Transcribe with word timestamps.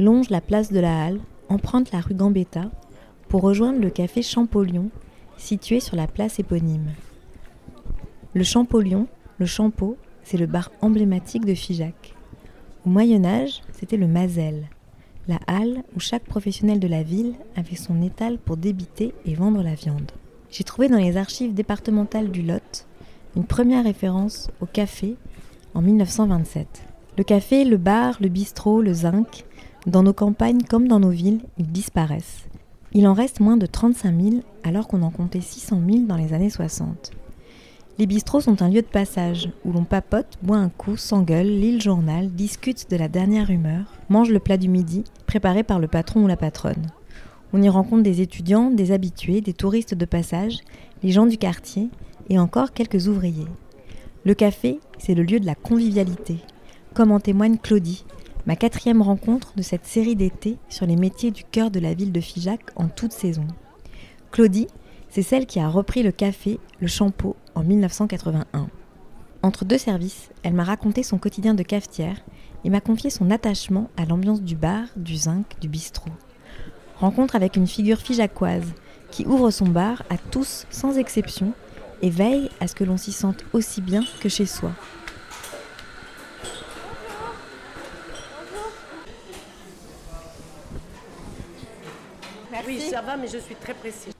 longe 0.00 0.30
la 0.30 0.40
place 0.40 0.72
de 0.72 0.80
la 0.80 1.04
Halle, 1.04 1.20
emprunte 1.48 1.92
la 1.92 2.00
rue 2.00 2.14
Gambetta 2.14 2.70
pour 3.28 3.42
rejoindre 3.42 3.80
le 3.80 3.90
café 3.90 4.22
Champollion, 4.22 4.90
situé 5.36 5.80
sur 5.80 5.96
la 5.96 6.06
place 6.06 6.38
éponyme. 6.38 6.90
Le 8.34 8.42
Champollion, 8.42 9.06
le 9.38 9.46
Champeau, 9.46 9.96
c'est 10.24 10.36
le 10.36 10.46
bar 10.46 10.70
emblématique 10.80 11.44
de 11.44 11.54
Figeac. 11.54 12.14
Au 12.84 12.88
Moyen 12.88 13.24
Âge, 13.24 13.62
c'était 13.72 13.96
le 13.96 14.06
Mazel, 14.06 14.68
la 15.28 15.38
halle 15.46 15.82
où 15.94 16.00
chaque 16.00 16.24
professionnel 16.24 16.80
de 16.80 16.88
la 16.88 17.02
ville 17.02 17.34
avait 17.56 17.76
son 17.76 18.02
étal 18.02 18.38
pour 18.38 18.56
débiter 18.56 19.14
et 19.26 19.34
vendre 19.34 19.62
la 19.62 19.74
viande. 19.74 20.12
J'ai 20.50 20.64
trouvé 20.64 20.88
dans 20.88 20.98
les 20.98 21.16
archives 21.16 21.54
départementales 21.54 22.30
du 22.30 22.42
Lot 22.42 22.86
une 23.36 23.44
première 23.44 23.84
référence 23.84 24.50
au 24.60 24.66
café 24.66 25.16
en 25.74 25.82
1927. 25.82 26.66
Le 27.16 27.24
café, 27.24 27.64
le 27.64 27.76
bar, 27.76 28.16
le 28.20 28.28
bistrot, 28.28 28.82
le 28.82 28.92
zinc, 28.92 29.44
dans 29.86 30.02
nos 30.02 30.12
campagnes 30.12 30.62
comme 30.62 30.88
dans 30.88 31.00
nos 31.00 31.10
villes, 31.10 31.40
ils 31.58 31.70
disparaissent. 31.70 32.44
Il 32.92 33.06
en 33.06 33.14
reste 33.14 33.40
moins 33.40 33.56
de 33.56 33.66
35 33.66 34.20
000 34.20 34.36
alors 34.62 34.88
qu'on 34.88 35.02
en 35.02 35.10
comptait 35.10 35.40
600 35.40 35.80
000 35.88 35.98
dans 36.06 36.16
les 36.16 36.32
années 36.32 36.50
60. 36.50 37.12
Les 37.98 38.06
bistrots 38.06 38.40
sont 38.40 38.62
un 38.62 38.68
lieu 38.68 38.82
de 38.82 38.86
passage 38.86 39.50
où 39.64 39.72
l'on 39.72 39.84
papote, 39.84 40.38
boit 40.42 40.56
un 40.56 40.70
coup, 40.70 40.96
s'engueule, 40.96 41.46
lit 41.46 41.72
le 41.72 41.80
journal, 41.80 42.30
discute 42.30 42.90
de 42.90 42.96
la 42.96 43.08
dernière 43.08 43.50
humeur, 43.50 43.94
mange 44.08 44.30
le 44.30 44.38
plat 44.38 44.56
du 44.56 44.68
midi, 44.68 45.04
préparé 45.26 45.62
par 45.62 45.78
le 45.78 45.88
patron 45.88 46.24
ou 46.24 46.26
la 46.26 46.36
patronne. 46.36 46.86
On 47.52 47.62
y 47.62 47.68
rencontre 47.68 48.02
des 48.02 48.20
étudiants, 48.20 48.70
des 48.70 48.92
habitués, 48.92 49.40
des 49.40 49.52
touristes 49.52 49.94
de 49.94 50.04
passage, 50.04 50.58
les 51.02 51.10
gens 51.10 51.26
du 51.26 51.36
quartier 51.36 51.88
et 52.28 52.38
encore 52.38 52.72
quelques 52.72 53.08
ouvriers. 53.08 53.48
Le 54.24 54.34
café, 54.34 54.78
c'est 54.98 55.14
le 55.14 55.22
lieu 55.22 55.40
de 55.40 55.46
la 55.46 55.54
convivialité, 55.54 56.38
comme 56.94 57.12
en 57.12 57.20
témoigne 57.20 57.56
Claudie, 57.56 58.04
ma 58.46 58.56
quatrième 58.56 59.02
rencontre 59.02 59.52
de 59.56 59.62
cette 59.62 59.86
série 59.86 60.16
d'été 60.16 60.56
sur 60.68 60.86
les 60.86 60.96
métiers 60.96 61.30
du 61.30 61.44
cœur 61.44 61.70
de 61.70 61.80
la 61.80 61.94
ville 61.94 62.12
de 62.12 62.20
Figeac 62.20 62.60
en 62.76 62.88
toute 62.88 63.12
saison. 63.12 63.46
Claudie, 64.30 64.68
c'est 65.08 65.22
celle 65.22 65.46
qui 65.46 65.60
a 65.60 65.68
repris 65.68 66.02
le 66.02 66.12
café, 66.12 66.58
le 66.80 66.86
champeau, 66.86 67.36
en 67.54 67.64
1981. 67.64 68.68
Entre 69.42 69.64
deux 69.64 69.78
services, 69.78 70.30
elle 70.42 70.54
m'a 70.54 70.64
raconté 70.64 71.02
son 71.02 71.18
quotidien 71.18 71.54
de 71.54 71.62
cafetière 71.62 72.20
et 72.64 72.70
m'a 72.70 72.80
confié 72.80 73.10
son 73.10 73.30
attachement 73.30 73.90
à 73.96 74.04
l'ambiance 74.04 74.42
du 74.42 74.54
bar, 74.54 74.84
du 74.96 75.16
zinc, 75.16 75.58
du 75.60 75.68
bistrot. 75.68 76.10
Rencontre 76.98 77.36
avec 77.36 77.56
une 77.56 77.66
figure 77.66 77.98
figeacoise 77.98 78.74
qui 79.10 79.26
ouvre 79.26 79.50
son 79.50 79.66
bar 79.66 80.02
à 80.10 80.18
tous 80.18 80.66
sans 80.70 80.98
exception 80.98 81.52
et 82.02 82.10
veille 82.10 82.50
à 82.60 82.66
ce 82.66 82.74
que 82.74 82.84
l'on 82.84 82.96
s'y 82.96 83.12
sente 83.12 83.44
aussi 83.52 83.80
bien 83.80 84.04
que 84.20 84.28
chez 84.28 84.46
soi. 84.46 84.72
Oui, 92.66 92.80
ça 92.90 93.00
va, 93.00 93.09
mais 93.20 93.28
je 93.28 93.38
suis 93.38 93.54
très 93.54 93.74
précise. 93.74 94.14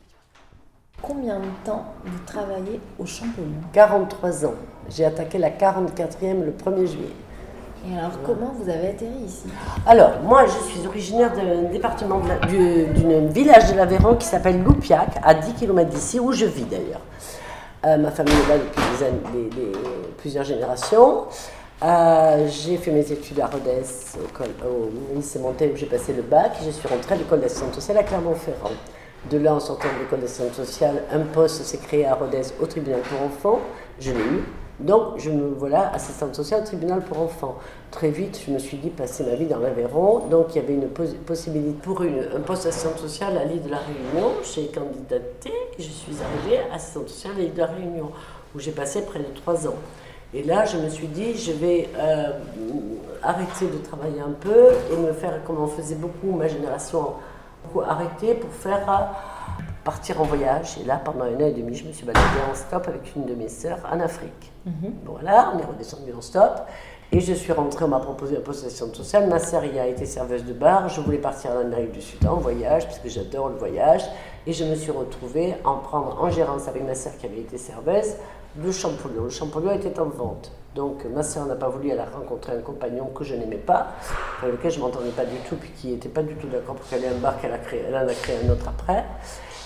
Combien 1.00 1.38
de 1.38 1.46
temps 1.64 1.94
vous 2.04 2.18
travaillez 2.26 2.80
au 2.98 3.06
Champollion 3.06 3.60
43 3.72 4.44
ans. 4.46 4.54
J'ai 4.90 5.04
attaqué 5.04 5.38
la 5.38 5.50
44e 5.50 6.44
le 6.44 6.52
1er 6.52 6.86
juillet. 6.86 7.14
Et 7.88 7.96
alors, 7.96 8.12
comment 8.26 8.52
vous 8.52 8.68
avez 8.68 8.88
atterri 8.88 9.24
ici? 9.24 9.46
Alors, 9.86 10.20
moi, 10.22 10.44
je 10.44 10.70
suis 10.70 10.86
originaire 10.86 11.32
d'un 11.34 11.62
département 11.70 12.20
d'un 12.20 13.26
village 13.28 13.72
de 13.72 13.76
l'Aveyron 13.76 14.16
qui 14.16 14.26
s'appelle 14.26 14.62
Loupiac, 14.62 15.18
à 15.22 15.32
10 15.32 15.54
km 15.54 15.88
d'ici, 15.88 16.20
où 16.20 16.32
je 16.32 16.44
vis 16.44 16.64
d'ailleurs. 16.64 17.00
Euh, 17.86 17.96
ma 17.96 18.10
famille 18.10 18.34
est 18.34 18.48
là 18.48 18.58
depuis 18.58 19.48
des, 19.56 19.72
plusieurs 20.18 20.44
générations. 20.44 21.24
Euh, 21.82 22.46
j'ai 22.48 22.76
fait 22.76 22.90
mes 22.90 23.10
études 23.10 23.40
à 23.40 23.46
Rodez, 23.46 23.82
au, 24.36 25.14
lycée 25.14 25.38
Montaigne, 25.38 25.70
où 25.72 25.76
j'ai 25.76 25.86
passé 25.86 26.12
le 26.12 26.22
bac. 26.22 26.52
Et 26.60 26.66
je 26.66 26.70
suis 26.70 26.88
rentrée 26.88 27.14
à 27.14 27.18
l'école 27.18 27.40
d'assistante 27.40 27.74
sociale 27.74 27.98
à 27.98 28.02
Clermont-Ferrand. 28.02 28.72
De 29.30 29.38
là, 29.38 29.54
en 29.54 29.60
sortant 29.60 29.88
de 29.94 30.02
l'école 30.02 30.20
d'assistante 30.20 30.54
sociale, 30.54 31.02
un 31.10 31.20
poste 31.20 31.62
s'est 31.62 31.78
créé 31.78 32.06
à 32.06 32.14
Rodez 32.14 32.42
au 32.60 32.66
tribunal 32.66 33.00
pour 33.00 33.22
enfants. 33.22 33.60
Je 33.98 34.12
l'ai 34.12 34.18
eu. 34.18 34.44
Donc, 34.78 35.18
je 35.18 35.30
me 35.30 35.48
voilà 35.48 35.92
assistante 35.92 36.34
sociale 36.34 36.62
au 36.62 36.66
tribunal 36.66 37.02
pour 37.02 37.20
enfants. 37.20 37.56
Très 37.90 38.10
vite, 38.10 38.40
je 38.46 38.52
me 38.52 38.58
suis 38.58 38.78
dit 38.78 38.88
passer 38.88 39.24
ma 39.24 39.34
vie 39.34 39.46
dans 39.46 39.58
l'Aveyron. 39.58 40.26
Donc, 40.28 40.54
il 40.54 40.56
y 40.56 40.64
avait 40.64 40.74
une 40.74 40.88
possibilité 40.88 41.72
pour 41.82 42.02
un 42.02 42.40
poste 42.40 42.64
d'assistante 42.64 42.98
sociale 42.98 43.38
à 43.38 43.44
l'île 43.44 43.62
de 43.62 43.70
la 43.70 43.78
Réunion. 43.78 44.32
J'ai 44.42 44.68
candidaté 44.68 45.50
et 45.78 45.82
je 45.82 45.90
suis 45.90 46.16
arrivée 46.22 46.60
assistante 46.72 47.08
sociale 47.08 47.34
à 47.36 47.40
l'île 47.40 47.54
de 47.54 47.58
la 47.58 47.66
Réunion, 47.66 48.10
où 48.54 48.58
j'ai 48.58 48.72
passé 48.72 49.02
près 49.02 49.18
de 49.18 49.34
trois 49.34 49.66
ans. 49.66 49.76
Et 50.32 50.44
là, 50.44 50.64
je 50.64 50.76
me 50.76 50.88
suis 50.88 51.08
dit, 51.08 51.36
je 51.36 51.52
vais 51.52 51.88
euh, 51.98 52.30
arrêter 53.22 53.66
de 53.66 53.78
travailler 53.78 54.20
un 54.20 54.32
peu 54.38 54.68
et 54.92 54.96
me 54.96 55.12
faire 55.12 55.42
comme 55.44 55.60
on 55.60 55.66
faisait 55.66 55.96
beaucoup, 55.96 56.30
ma 56.30 56.46
génération, 56.46 57.14
beaucoup 57.64 57.80
arrêter 57.80 58.34
pour 58.34 58.50
faire 58.50 58.88
euh, 58.88 59.62
partir 59.82 60.20
en 60.20 60.24
voyage. 60.24 60.78
Et 60.80 60.84
là, 60.84 61.00
pendant 61.04 61.24
un 61.24 61.34
an 61.34 61.46
et 61.46 61.52
demi, 61.52 61.74
je 61.74 61.84
me 61.84 61.92
suis 61.92 62.06
baladée 62.06 62.24
en 62.50 62.54
stop 62.54 62.86
avec 62.86 63.14
une 63.16 63.26
de 63.26 63.34
mes 63.34 63.48
sœurs 63.48 63.80
en 63.90 63.98
Afrique. 63.98 64.52
Voilà, 65.04 65.52
on 65.54 65.58
est 65.58 65.64
redescendu 65.64 66.12
en 66.16 66.20
stop. 66.20 66.60
Et 67.12 67.18
je 67.18 67.34
suis 67.34 67.52
rentrée, 67.52 67.84
on 67.84 67.88
m'a 67.88 67.98
proposé 67.98 68.36
la 68.36 68.40
d'assistante 68.40 68.94
sociale. 68.94 69.28
Ma 69.28 69.40
sœur 69.40 69.64
y 69.64 69.80
a 69.80 69.86
été 69.88 70.06
serveuse 70.06 70.44
de 70.44 70.52
bar. 70.52 70.88
Je 70.88 71.00
voulais 71.00 71.18
partir 71.18 71.50
en 71.50 71.58
Amérique 71.58 71.90
du 71.90 72.00
Sud 72.00 72.24
en 72.24 72.36
voyage, 72.36 72.86
parce 72.86 73.00
que 73.00 73.08
j'adore 73.08 73.48
le 73.48 73.56
voyage. 73.56 74.02
Et 74.46 74.52
je 74.52 74.62
me 74.62 74.76
suis 74.76 74.92
retrouvée 74.92 75.56
en 75.64 75.78
prendre 75.78 76.22
en 76.22 76.30
gérance 76.30 76.68
avec 76.68 76.86
ma 76.86 76.94
sœur 76.94 77.16
qui 77.18 77.26
avait 77.26 77.40
été 77.40 77.58
serveuse 77.58 78.14
le 78.56 78.72
Champollion. 78.72 79.24
Le 79.24 79.30
Champollion 79.30 79.72
était 79.72 79.98
en 80.00 80.06
vente. 80.06 80.52
Donc 80.74 81.04
ma 81.04 81.22
sœur 81.22 81.46
n'a 81.46 81.56
pas 81.56 81.68
voulu, 81.68 81.90
elle 81.90 81.98
a 81.98 82.06
rencontré 82.06 82.52
un 82.52 82.60
compagnon 82.60 83.06
que 83.06 83.24
je 83.24 83.34
n'aimais 83.34 83.56
pas, 83.56 83.88
avec 84.40 84.54
lequel 84.54 84.70
je 84.70 84.78
ne 84.78 84.84
m'entendais 84.84 85.10
pas 85.10 85.24
du 85.24 85.36
tout, 85.48 85.56
puis 85.56 85.70
qui 85.70 85.88
n'était 85.88 86.08
pas 86.08 86.22
du 86.22 86.34
tout 86.36 86.46
d'accord 86.46 86.76
pour 86.76 86.88
qu'elle 86.88 87.02
ait 87.02 87.08
un 87.08 87.18
bar 87.18 87.40
qu'elle 87.40 87.52
a 87.52 87.58
créé, 87.58 87.82
elle 87.88 87.96
en 87.96 88.06
a 88.06 88.14
créé 88.14 88.36
un 88.46 88.50
autre 88.50 88.68
après. 88.68 89.04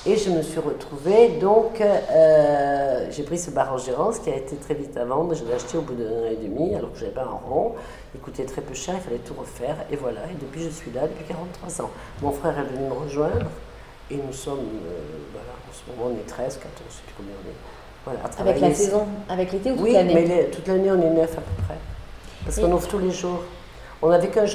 Et 0.07 0.17
je 0.17 0.31
me 0.31 0.43
suis 0.43 0.61
retrouvée, 0.61 1.39
donc 1.41 1.81
euh, 1.81 3.07
j'ai 3.11 3.23
pris 3.23 3.39
ce 3.39 3.51
bar 3.51 3.73
en 3.73 3.79
gérance 3.79 4.19
qui 4.19 4.31
a 4.31 4.37
été 4.37 4.57
très 4.57 4.75
vite 4.75 4.97
à 4.99 5.05
vendre. 5.05 5.35
Je 5.35 5.45
l'ai 5.45 5.55
acheté 5.55 5.79
au 5.79 5.83
bout 5.83 5.95
d'un 5.95 6.05
an 6.05 6.31
et 6.31 6.37
demi, 6.37 6.75
alors 6.75 6.93
que 6.93 6.99
je 6.99 7.05
n'avais 7.05 7.15
pas 7.15 7.23
un 7.23 7.49
rond. 7.49 7.75
Il 8.15 8.21
coûtait 8.21 8.45
très 8.45 8.61
peu 8.61 8.75
cher, 8.75 8.95
il 8.97 9.01
fallait 9.01 9.19
tout 9.19 9.33
refaire. 9.33 9.77
Et 9.91 9.97
voilà, 9.97 10.21
et 10.31 10.35
depuis 10.39 10.63
je 10.63 10.69
suis 10.69 10.91
là, 10.91 11.03
depuis 11.03 11.25
43 11.25 11.87
ans. 11.87 11.91
Mon 12.23 12.33
frère 12.33 12.59
est 12.59 12.65
venu 12.65 12.87
me 12.87 12.93
rejoindre, 12.93 13.47
et 14.11 14.17
nous 14.17 14.33
sommes, 14.33 14.59
euh, 14.59 15.01
voilà, 15.33 15.53
en 15.53 15.73
ce 15.73 15.91
moment 15.91 16.15
on 16.15 16.21
est 16.21 16.27
13, 16.27 16.59
14, 16.59 16.71
je 16.81 16.85
ne 16.85 16.91
sais 16.91 17.03
plus 17.07 17.15
combien 17.17 17.35
on 17.43 17.49
est. 17.49 17.74
Voilà, 18.05 18.21
Avec 18.39 18.61
la 18.61 18.75
saison 18.75 19.07
Avec 19.29 19.53
l'été 19.53 19.71
ou 19.71 19.75
toute 19.77 19.85
Oui, 19.85 19.93
l'année 19.93 20.15
mais 20.15 20.23
les- 20.25 20.45
toute 20.51 20.67
l'année 20.69 20.91
on 20.91 21.01
est 21.01 21.11
neuf 21.11 21.33
à 21.33 21.41
peu 21.41 21.63
près. 21.67 21.75
Parce 22.45 22.59
qu'on 22.59 22.71
ouvre 22.73 22.87
tous 22.87 22.99
les 22.99 23.11
jours. 23.11 23.41
On 24.03 24.09
n'avait 24.11 24.29
pas 24.29 24.43
de 24.43 24.47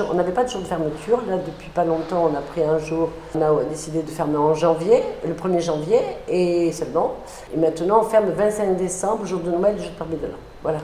jour 0.50 0.62
de 0.62 0.66
fermeture. 0.68 1.22
Là, 1.28 1.38
depuis 1.38 1.70
pas 1.70 1.84
longtemps, 1.84 2.30
on 2.32 2.38
a 2.38 2.42
pris 2.42 2.62
un 2.62 2.78
jour. 2.78 3.10
On 3.34 3.42
a 3.42 3.64
décidé 3.64 4.04
de 4.04 4.10
fermer 4.12 4.38
en 4.38 4.54
janvier, 4.54 5.02
le 5.26 5.34
1er 5.34 5.60
janvier, 5.62 6.00
et 6.28 6.72
seulement. 6.72 7.16
Et 7.52 7.58
maintenant, 7.58 8.02
on 8.02 8.04
ferme 8.04 8.28
le 8.28 8.34
25 8.34 8.78
décembre, 8.78 9.26
jour 9.26 9.40
de 9.40 9.50
Noël, 9.50 9.76
jour 9.80 9.88
de 9.90 9.96
Parmi 9.98 10.18
de 10.18 10.28
l'an. 10.28 10.38
Voilà. 10.62 10.78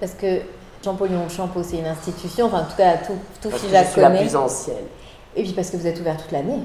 Parce 0.00 0.12
que 0.12 0.40
Champollion, 0.84 1.26
Champeau, 1.30 1.62
c'est 1.62 1.78
une 1.78 1.86
institution, 1.86 2.46
enfin 2.46 2.58
en 2.60 2.64
tout 2.64 2.76
cas 2.76 2.98
tout, 2.98 3.14
tout 3.40 3.50
Figeac 3.56 3.86
je 3.86 3.92
suis 3.92 4.00
la 4.02 4.08
connaît. 4.08 4.20
plus 4.20 4.36
ancienne. 4.36 4.76
Et 5.34 5.42
puis 5.42 5.52
parce 5.52 5.70
que 5.70 5.78
vous 5.78 5.86
êtes 5.86 5.98
ouvert 5.98 6.16
toute 6.18 6.30
l'année. 6.30 6.58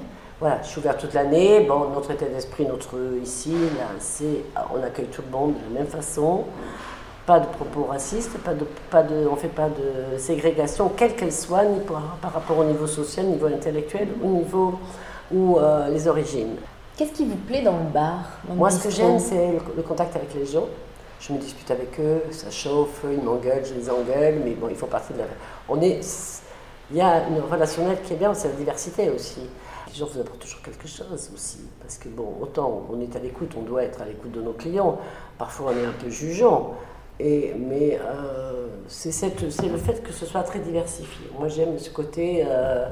Voilà, 0.44 0.60
je 0.62 0.68
suis 0.68 0.80
ouverte 0.80 1.00
toute 1.00 1.14
l'année. 1.14 1.62
Bon, 1.62 1.88
notre 1.96 2.12
état 2.12 2.26
d'esprit, 2.26 2.66
notre 2.66 2.96
ici, 3.24 3.54
là, 3.78 3.86
c'est, 3.98 4.44
on 4.76 4.84
accueille 4.84 5.06
tout 5.06 5.22
le 5.26 5.32
monde 5.32 5.54
de 5.54 5.74
la 5.74 5.80
même 5.80 5.90
façon. 5.90 6.44
Pas 7.26 7.40
de 7.40 7.46
propos 7.46 7.86
racistes, 7.86 8.38
pas 8.40 8.54
de, 8.54 8.66
pas 8.92 9.04
de, 9.04 9.26
on 9.26 9.36
ne 9.36 9.40
fait 9.40 9.48
pas 9.48 9.70
de 9.70 10.18
ségrégation, 10.18 10.90
quelle 10.90 11.16
qu'elle 11.16 11.32
soit, 11.32 11.64
ni 11.64 11.80
par, 11.80 12.18
par 12.22 12.34
rapport 12.34 12.58
au 12.58 12.66
niveau 12.66 12.88
social, 12.88 13.28
niveau 13.28 13.46
intellectuel, 13.46 14.10
ou 14.22 14.32
niveau 14.32 14.80
ou 15.34 15.60
euh, 15.60 15.88
les 15.88 16.10
origines. 16.10 16.58
Qu'est-ce 16.98 17.14
qui 17.14 17.24
vous 17.26 17.38
plaît 17.38 17.62
dans 17.62 17.78
le 17.78 17.90
bar 17.94 18.26
dans 18.46 18.54
le 18.56 18.60
Moi, 18.60 18.70
ce 18.70 18.84
que 18.84 18.90
j'aime, 18.90 19.20
c'est 19.20 19.48
le, 19.54 19.60
le 19.78 19.82
contact 19.82 20.14
avec 20.14 20.34
les 20.36 20.46
gens. 20.46 20.68
Je 21.22 21.32
me 21.32 21.38
dispute 21.38 21.72
avec 21.72 21.98
eux, 22.02 22.22
ça 22.32 22.52
chauffe, 22.52 23.06
ils 23.10 23.24
m'engueulent, 23.24 23.64
je 23.64 23.76
les 23.76 23.90
engueule, 23.90 24.42
mais 24.44 24.52
bon, 24.56 24.68
ils 24.70 24.76
font 24.76 24.88
partie 24.88 25.14
de 25.14 25.20
la. 25.20 25.26
On 25.70 25.80
est, 25.80 26.02
il 26.92 26.98
y 26.98 27.02
a 27.02 27.30
une 27.30 27.40
relationnelle 27.50 28.00
qui 28.04 28.12
est 28.12 28.18
bien, 28.18 28.34
c'est 28.34 28.50
la 28.50 28.56
diversité 28.56 29.10
aussi. 29.10 29.40
Les 29.94 30.00
gens 30.00 30.08
vous 30.12 30.20
apportent 30.20 30.40
toujours 30.40 30.62
quelque 30.64 30.88
chose 30.88 31.30
aussi, 31.36 31.60
parce 31.80 32.00
que 32.00 32.10
bon, 32.10 32.34
autant 32.42 32.82
on 32.92 33.00
est 33.00 33.16
à 33.16 33.20
l'écoute, 33.20 33.52
on 33.56 33.62
doit 33.62 33.84
être 33.84 34.02
à 34.02 34.06
l'écoute 34.06 34.32
de 34.32 34.42
nos 34.42 34.54
clients. 34.54 34.98
Parfois, 35.38 35.72
on 35.72 35.78
est 35.78 35.86
un 35.86 35.92
peu 35.92 36.10
jugeant, 36.10 36.74
et 37.20 37.54
mais 37.56 38.00
euh, 38.02 38.66
c'est 38.88 39.12
le 39.70 39.78
fait 39.78 40.02
que 40.02 40.12
ce 40.12 40.26
soit 40.26 40.42
très 40.42 40.58
diversifié. 40.60 41.28
Moi, 41.38 41.48
j'aime 41.48 41.78
ce 41.78 41.92
côté. 41.92 42.44
euh, 42.48 42.88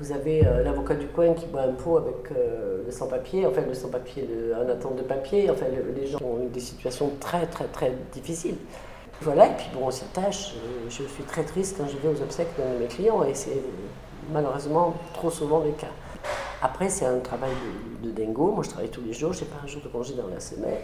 Vous 0.00 0.10
avez 0.12 0.44
euh, 0.46 0.64
l'avocat 0.64 0.94
du 0.94 1.06
coin 1.08 1.34
qui 1.34 1.46
boit 1.46 1.60
un 1.60 1.72
pot 1.74 1.98
avec 1.98 2.30
le 2.30 2.90
sans-papier, 2.90 3.46
enfin 3.46 3.60
le 3.68 3.74
sans-papier, 3.74 4.26
un 4.58 4.68
attente 4.68 4.96
de 4.96 5.02
papier, 5.02 5.50
enfin 5.50 5.66
le- 5.68 5.92
les 6.00 6.06
gens 6.08 6.18
ont 6.22 6.46
des 6.52 6.58
situations 6.58 7.10
très 7.20 7.46
très 7.46 7.66
très 7.66 7.92
difficiles. 8.10 8.56
Voilà, 9.20 9.46
et 9.48 9.56
puis 9.56 9.66
bon, 9.74 9.82
on 9.86 9.90
s'attache. 9.90 10.54
Je 10.88 11.02
suis 11.04 11.24
très 11.28 11.44
triste 11.44 11.76
quand 11.78 11.86
je 11.86 11.96
vais 11.98 12.08
aux 12.08 12.22
obsèques 12.22 12.54
de 12.58 12.80
mes 12.82 12.86
clients 12.88 13.22
et 13.24 13.34
c'est 13.34 13.60
malheureusement 14.32 14.94
trop 15.12 15.30
souvent 15.30 15.60
le 15.60 15.72
cas. 15.72 15.92
Après, 16.62 16.88
c'est 16.88 17.06
un 17.06 17.18
travail 17.20 17.52
de, 18.02 18.08
de 18.08 18.12
dingo. 18.12 18.52
Moi, 18.52 18.62
je 18.64 18.70
travaille 18.70 18.90
tous 18.90 19.02
les 19.02 19.12
jours, 19.12 19.32
je 19.32 19.40
n'ai 19.40 19.46
pas 19.46 19.56
un 19.64 19.66
jour 19.66 19.80
de 19.82 19.88
congé 19.88 20.14
dans 20.14 20.28
la 20.28 20.40
semaine. 20.40 20.78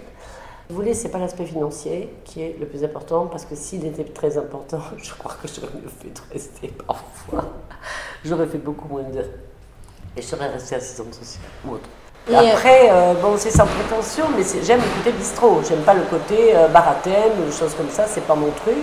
Vous 0.69 0.75
voulez, 0.75 0.95
c'est 0.95 1.11
pas 1.11 1.19
l'aspect 1.19 1.45
financier 1.45 2.13
qui 2.25 2.43
est 2.43 2.57
le 2.59 2.67
plus 2.67 2.83
important 2.83 3.27
parce 3.27 3.45
que 3.45 3.55
s'il 3.55 3.87
était 3.87 4.05
très 4.05 4.37
important, 4.37 4.81
je 4.97 5.15
crois 5.15 5.37
que 5.41 5.47
j'aurais 5.47 5.73
mieux 5.75 5.89
fait 5.89 6.09
de 6.09 6.21
rester 6.33 6.69
parfois. 6.87 7.45
J'aurais 8.25 8.47
fait 8.47 8.59
beaucoup 8.59 8.89
moins 8.89 9.05
d'heures 9.05 9.27
et 10.17 10.23
je 10.23 10.27
serais 10.27 10.49
restée 10.49 10.75
assistante 10.75 11.15
sociale 11.15 11.45
ou 11.65 11.75
autre. 11.75 11.89
Et, 12.29 12.35
Après, 12.35 12.89
euh, 12.91 13.15
bon, 13.15 13.37
c'est 13.37 13.51
sans 13.51 13.67
prétention, 13.67 14.25
mais 14.37 14.43
j'aime 14.65 14.81
le 14.81 14.99
côté 14.99 15.17
bistrot. 15.17 15.61
J'aime 15.69 15.83
pas 15.83 15.95
le 15.95 16.03
côté 16.03 16.57
euh, 16.57 16.67
bar 16.67 16.89
à 16.89 16.95
thème 16.95 17.33
ou 17.47 17.53
choses 17.53 17.75
comme 17.75 17.89
ça, 17.89 18.07
c'est 18.09 18.27
pas 18.27 18.35
mon 18.35 18.51
truc. 18.51 18.75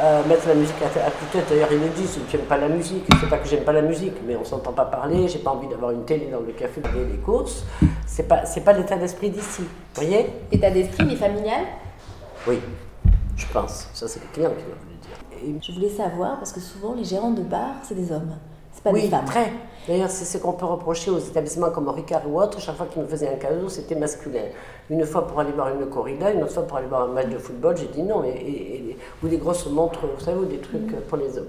Euh, 0.00 0.22
mettre 0.28 0.46
la 0.46 0.54
musique 0.54 0.76
à, 0.80 1.06
à 1.06 1.10
toute 1.10 1.30
tête, 1.32 1.46
d'ailleurs 1.48 1.72
ils 1.72 1.80
le 1.80 1.88
disent, 1.88 2.20
tu 2.30 2.36
n'aimes 2.36 2.46
pas 2.46 2.56
la 2.56 2.68
musique, 2.68 3.04
c'est 3.20 3.28
pas 3.28 3.38
que 3.38 3.48
j'aime 3.48 3.64
pas 3.64 3.72
la 3.72 3.82
musique, 3.82 4.12
mais 4.24 4.36
on 4.36 4.44
s'entend 4.44 4.72
pas 4.72 4.84
parler, 4.84 5.26
j'ai 5.26 5.40
pas 5.40 5.50
envie 5.50 5.66
d'avoir 5.66 5.90
une 5.90 6.04
télé 6.04 6.26
dans 6.30 6.38
le 6.38 6.52
café 6.52 6.80
pour 6.80 6.92
les 6.92 7.16
courses, 7.16 7.64
c'est 8.06 8.28
pas, 8.28 8.46
c'est 8.46 8.60
pas 8.60 8.74
l'état 8.74 8.96
d'esprit 8.96 9.30
d'ici, 9.30 9.62
vous 9.62 9.66
voyez? 10.00 10.30
État 10.52 10.70
d'esprit, 10.70 11.04
mais 11.04 11.16
familial? 11.16 11.62
Oui, 12.46 12.60
je 13.36 13.46
pense, 13.52 13.88
ça 13.92 14.06
c'est 14.06 14.20
les 14.20 14.26
clients 14.32 14.50
qui 14.56 14.64
doivent 14.66 14.78
le 14.88 15.42
dire. 15.48 15.56
Et- 15.58 15.60
Je 15.66 15.72
voulais 15.72 15.90
savoir, 15.90 16.36
parce 16.36 16.52
que 16.52 16.60
souvent 16.60 16.94
les 16.94 17.02
gérants 17.02 17.32
de 17.32 17.42
bar, 17.42 17.70
c'est 17.82 17.96
des 17.96 18.12
hommes, 18.12 18.36
c'est 18.72 18.84
pas 18.84 18.90
oui, 18.92 19.02
des 19.02 19.08
femmes. 19.08 19.24
très. 19.24 19.52
D'ailleurs, 19.88 20.10
c'est 20.10 20.26
ce 20.26 20.36
qu'on 20.36 20.52
peut 20.52 20.66
reprocher 20.66 21.10
aux 21.10 21.18
établissements 21.18 21.70
comme 21.70 21.88
Ricard 21.88 22.20
ou 22.28 22.38
autres. 22.40 22.60
Chaque 22.60 22.76
fois 22.76 22.86
qu'ils 22.86 23.00
me 23.02 23.08
faisaient 23.08 23.28
un 23.32 23.36
cadeau, 23.38 23.70
c'était 23.70 23.94
masculin. 23.94 24.42
Une 24.90 25.04
fois 25.06 25.26
pour 25.26 25.40
aller 25.40 25.52
voir 25.52 25.68
une 25.70 25.86
corrida, 25.86 26.30
une 26.30 26.42
autre 26.42 26.52
fois 26.52 26.64
pour 26.64 26.76
aller 26.76 26.86
voir 26.88 27.02
un 27.04 27.06
match 27.08 27.28
de 27.28 27.38
football, 27.38 27.74
j'ai 27.76 27.86
dit 27.86 28.02
non. 28.02 28.22
Et, 28.22 28.28
et- 28.28 28.76
et- 28.90 28.98
ou 29.24 29.28
des 29.28 29.38
grosses 29.38 29.66
montres, 29.70 30.00
vous 30.00 30.22
savez, 30.22 30.38
ou 30.38 30.44
des 30.44 30.58
trucs 30.58 30.92
euh, 30.92 31.00
pour 31.08 31.16
les 31.16 31.38
hommes. 31.38 31.48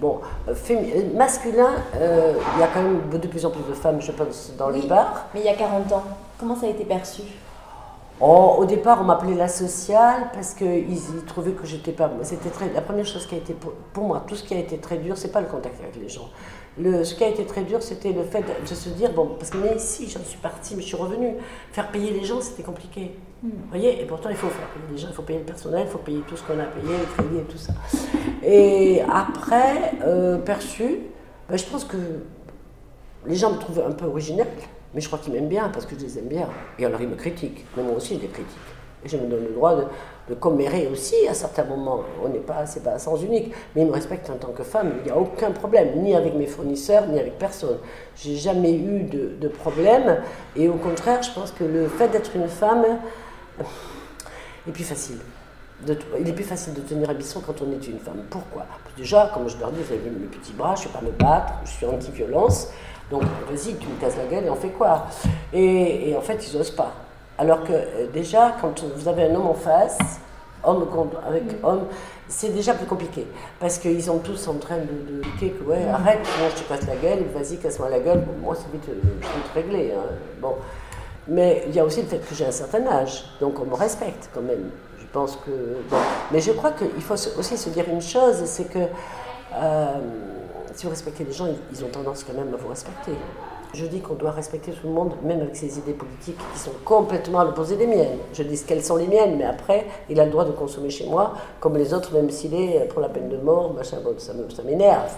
Bon, 0.00 0.20
euh, 0.48 0.54
euh, 0.70 1.02
masculin, 1.16 1.70
euh, 1.96 2.34
il 2.54 2.60
y 2.60 2.62
a 2.62 2.68
quand 2.68 2.80
même 2.82 3.00
de 3.10 3.26
plus 3.26 3.44
en 3.44 3.50
plus 3.50 3.64
de 3.68 3.74
femmes, 3.74 4.00
je 4.00 4.12
pense, 4.12 4.52
dans 4.56 4.68
les 4.70 4.82
bars. 4.82 5.26
Mais 5.34 5.40
il 5.40 5.46
y 5.46 5.50
a 5.50 5.54
40 5.54 5.90
ans, 5.92 6.04
comment 6.38 6.54
ça 6.54 6.66
a 6.66 6.70
été 6.70 6.84
perçu? 6.84 7.22
Oh, 8.22 8.56
au 8.58 8.66
départ, 8.66 8.98
on 9.00 9.04
m'appelait 9.04 9.34
la 9.34 9.48
sociale 9.48 10.28
parce 10.34 10.52
qu'ils 10.54 10.92
ils 10.92 11.24
trouvaient 11.26 11.52
que 11.52 11.66
j'étais 11.66 11.92
pas. 11.92 12.10
C'était 12.22 12.50
très. 12.50 12.70
La 12.72 12.82
première 12.82 13.06
chose 13.06 13.26
qui 13.26 13.34
a 13.34 13.38
été 13.38 13.54
pour, 13.54 13.72
pour 13.94 14.04
moi, 14.04 14.22
tout 14.26 14.36
ce 14.36 14.44
qui 14.44 14.54
a 14.54 14.58
été 14.58 14.76
très 14.78 14.98
dur, 14.98 15.16
c'est 15.16 15.32
pas 15.32 15.40
le 15.40 15.46
contact 15.46 15.80
avec 15.82 15.96
les 15.96 16.08
gens. 16.08 16.28
Le, 16.80 17.04
ce 17.04 17.14
qui 17.14 17.24
a 17.24 17.28
été 17.28 17.44
très 17.44 17.62
dur, 17.62 17.82
c'était 17.82 18.12
le 18.12 18.22
fait 18.22 18.40
de, 18.40 18.68
de 18.68 18.74
se 18.74 18.88
dire 18.90 19.12
bon, 19.12 19.34
parce 19.38 19.50
que 19.50 19.58
mais 19.58 19.76
ici, 19.76 20.08
j'en 20.08 20.24
suis 20.24 20.38
partie, 20.38 20.74
mais 20.76 20.82
je 20.82 20.88
suis 20.88 20.96
revenue. 20.96 21.34
Faire 21.72 21.90
payer 21.90 22.10
les 22.12 22.24
gens, 22.24 22.40
c'était 22.40 22.62
compliqué. 22.62 23.12
Vous 23.42 23.50
voyez, 23.70 24.02
et 24.02 24.04
pourtant, 24.04 24.28
il 24.28 24.36
faut 24.36 24.48
faire 24.48 24.68
payer 24.68 24.86
les 24.92 24.98
gens, 24.98 25.08
il 25.08 25.14
faut 25.14 25.22
payer 25.22 25.38
le 25.38 25.44
personnel, 25.46 25.84
il 25.86 25.90
faut 25.90 25.98
payer 25.98 26.20
tout 26.28 26.36
ce 26.36 26.42
qu'on 26.42 26.58
a 26.58 26.64
payé, 26.64 26.88
les 26.88 27.06
crédits 27.06 27.38
et 27.38 27.44
tout 27.44 27.58
ça. 27.58 27.72
Et 28.42 29.00
après, 29.10 29.92
euh, 30.04 30.38
perçu, 30.38 30.98
ben, 31.48 31.56
je 31.56 31.64
pense 31.64 31.84
que 31.84 31.96
les 33.26 33.34
gens 33.34 33.52
me 33.52 33.58
trouvent 33.58 33.82
un 33.86 33.92
peu 33.92 34.06
original, 34.06 34.46
mais 34.94 35.00
je 35.00 35.06
crois 35.06 35.18
qu'ils 35.18 35.32
m'aiment 35.32 35.48
bien 35.48 35.68
parce 35.70 35.86
que 35.86 35.94
je 35.98 36.04
les 36.04 36.18
aime 36.18 36.28
bien. 36.28 36.48
Et 36.78 36.84
alors 36.84 37.00
ils 37.00 37.08
me 37.08 37.16
critiquent, 37.16 37.64
mais 37.76 37.82
moi 37.82 37.94
aussi 37.96 38.16
je 38.16 38.20
les 38.20 38.28
critique. 38.28 38.56
Et 39.04 39.08
je 39.08 39.16
me 39.16 39.26
donne 39.26 39.44
le 39.44 39.54
droit 39.54 39.76
de, 39.76 39.84
de 40.30 40.34
commérer 40.36 40.88
aussi 40.90 41.26
à 41.28 41.34
certains 41.34 41.64
moments. 41.64 42.00
On 42.24 42.28
n'est 42.28 42.38
pas, 42.38 42.64
c'est 42.64 42.84
pas 42.84 42.94
un 42.94 42.98
sens 42.98 43.20
unique, 43.22 43.52
mais 43.74 43.82
ils 43.82 43.88
me 43.88 43.92
respectent 43.92 44.30
en 44.30 44.36
tant 44.36 44.52
que 44.52 44.62
femme. 44.62 44.92
Il 45.00 45.04
n'y 45.06 45.10
a 45.10 45.18
aucun 45.18 45.50
problème, 45.50 46.00
ni 46.02 46.14
avec 46.14 46.34
mes 46.34 46.46
fournisseurs, 46.46 47.08
ni 47.08 47.18
avec 47.18 47.36
personne. 47.36 47.78
J'ai 48.14 48.36
jamais 48.36 48.72
eu 48.72 49.02
de, 49.02 49.34
de 49.40 49.48
problème. 49.48 50.22
Et 50.54 50.68
au 50.68 50.74
contraire, 50.74 51.20
je 51.22 51.32
pense 51.32 51.50
que 51.50 51.64
le 51.64 51.88
fait 51.88 52.08
d'être 52.08 52.30
une 52.36 52.48
femme 52.48 52.84
est 54.68 54.72
plus 54.72 54.84
facile. 54.84 55.18
Il 55.86 56.28
est 56.28 56.32
plus 56.32 56.44
facile 56.44 56.74
de 56.74 56.80
tenir 56.80 57.10
un 57.10 57.14
bistrot 57.14 57.40
quand 57.44 57.60
on 57.62 57.72
est 57.72 57.88
une 57.88 57.98
femme. 57.98 58.22
Pourquoi? 58.30 58.66
Déjà, 58.96 59.30
comme 59.34 59.48
je 59.48 59.58
leur 59.58 59.72
dis, 59.72 59.80
vous 59.82 59.92
avez 59.92 60.02
vu 60.02 60.10
mes 60.10 60.26
petits 60.26 60.52
bras, 60.52 60.74
je 60.76 60.82
ne 60.82 60.86
vais 60.88 60.92
pas 60.92 61.04
me 61.04 61.10
battre, 61.10 61.54
je 61.64 61.70
suis 61.70 61.86
anti-violence. 61.86 62.68
Donc, 63.10 63.22
vas-y, 63.50 63.74
tu 63.74 63.88
me 63.88 64.00
casses 64.00 64.16
la 64.16 64.26
gueule 64.26 64.44
et 64.44 64.50
on 64.50 64.54
fait 64.54 64.68
quoi? 64.68 65.06
Et, 65.52 66.10
et 66.10 66.16
en 66.16 66.20
fait, 66.20 66.46
ils 66.46 66.56
n'osent 66.56 66.70
pas. 66.70 66.92
Alors 67.40 67.64
que 67.64 67.72
euh, 67.72 68.06
déjà, 68.12 68.54
quand 68.60 68.84
vous 68.96 69.08
avez 69.08 69.22
un 69.24 69.34
homme 69.34 69.46
en 69.46 69.54
face, 69.54 69.96
homme 70.62 70.86
contre- 70.90 71.20
avec 71.26 71.44
homme, 71.62 71.84
c'est 72.28 72.50
déjà 72.50 72.74
plus 72.74 72.84
compliqué. 72.86 73.26
Parce 73.58 73.78
qu'ils 73.78 74.02
sont 74.02 74.18
tous 74.18 74.46
en 74.48 74.54
train 74.54 74.76
de, 74.76 74.82
de 75.16 75.22
dire 75.38 75.52
que, 75.58 75.64
ouais, 75.64 75.86
arrête, 75.88 76.20
sinon 76.22 76.48
je 76.54 76.62
te 76.62 76.68
casse 76.68 76.86
la 76.86 76.96
gueule, 76.96 77.24
vas-y, 77.34 77.56
casse-moi 77.56 77.88
la 77.88 78.00
gueule. 78.00 78.20
Bon, 78.20 78.34
moi, 78.42 78.54
c'est 78.54 78.70
vite, 78.70 78.86
euh, 78.90 79.00
je 79.22 79.26
vais 79.26 79.62
te 79.62 79.68
régler. 79.68 79.92
hein. 79.96 80.02
Bon. 80.42 80.54
Mais 81.28 81.64
il 81.68 81.74
y 81.74 81.80
a 81.80 81.84
aussi 81.84 82.02
le 82.02 82.08
fait 82.08 82.18
que 82.18 82.34
j'ai 82.34 82.44
un 82.46 82.50
certain 82.52 82.86
âge, 82.88 83.24
donc 83.40 83.58
on 83.60 83.64
me 83.64 83.74
respecte 83.74 84.28
quand 84.34 84.42
même. 84.42 84.70
Je 85.00 85.06
pense 85.12 85.36
que. 85.36 85.50
bon. 85.90 85.96
Mais 86.32 86.40
je 86.40 86.52
crois 86.52 86.72
qu'il 86.72 87.02
faut 87.02 87.14
aussi 87.38 87.56
se 87.56 87.70
dire 87.70 87.86
une 87.88 88.02
chose, 88.02 88.42
c'est 88.44 88.64
que 88.70 88.80
euh, 89.54 89.86
si 90.74 90.84
vous 90.84 90.90
respectez 90.90 91.24
les 91.24 91.32
gens, 91.32 91.46
ils, 91.46 91.56
ils 91.78 91.84
ont 91.84 91.88
tendance 91.88 92.22
quand 92.24 92.34
même 92.34 92.52
à 92.52 92.56
vous 92.58 92.68
respecter. 92.68 93.12
Je 93.72 93.86
dis 93.86 94.00
qu'on 94.00 94.14
doit 94.14 94.32
respecter 94.32 94.72
tout 94.72 94.86
le 94.86 94.92
monde, 94.92 95.12
même 95.22 95.40
avec 95.42 95.54
ses 95.54 95.78
idées 95.78 95.92
politiques 95.92 96.38
qui 96.52 96.58
sont 96.58 96.72
complètement 96.84 97.40
à 97.40 97.44
l'opposé 97.44 97.76
des 97.76 97.86
miennes. 97.86 98.18
Je 98.32 98.42
dis 98.42 98.60
quelles 98.66 98.82
sont 98.82 98.96
les 98.96 99.06
miennes, 99.06 99.36
mais 99.38 99.44
après, 99.44 99.86
il 100.08 100.18
a 100.18 100.24
le 100.24 100.30
droit 100.30 100.44
de 100.44 100.50
consommer 100.50 100.90
chez 100.90 101.06
moi, 101.06 101.34
comme 101.60 101.76
les 101.76 101.94
autres, 101.94 102.12
même 102.12 102.30
s'il 102.30 102.52
est 102.54 102.88
pour 102.88 103.00
la 103.00 103.08
peine 103.08 103.28
de 103.28 103.36
mort, 103.36 103.72
machin, 103.72 103.98
bon, 104.02 104.14
ça 104.18 104.32
m'énerve. 104.64 105.12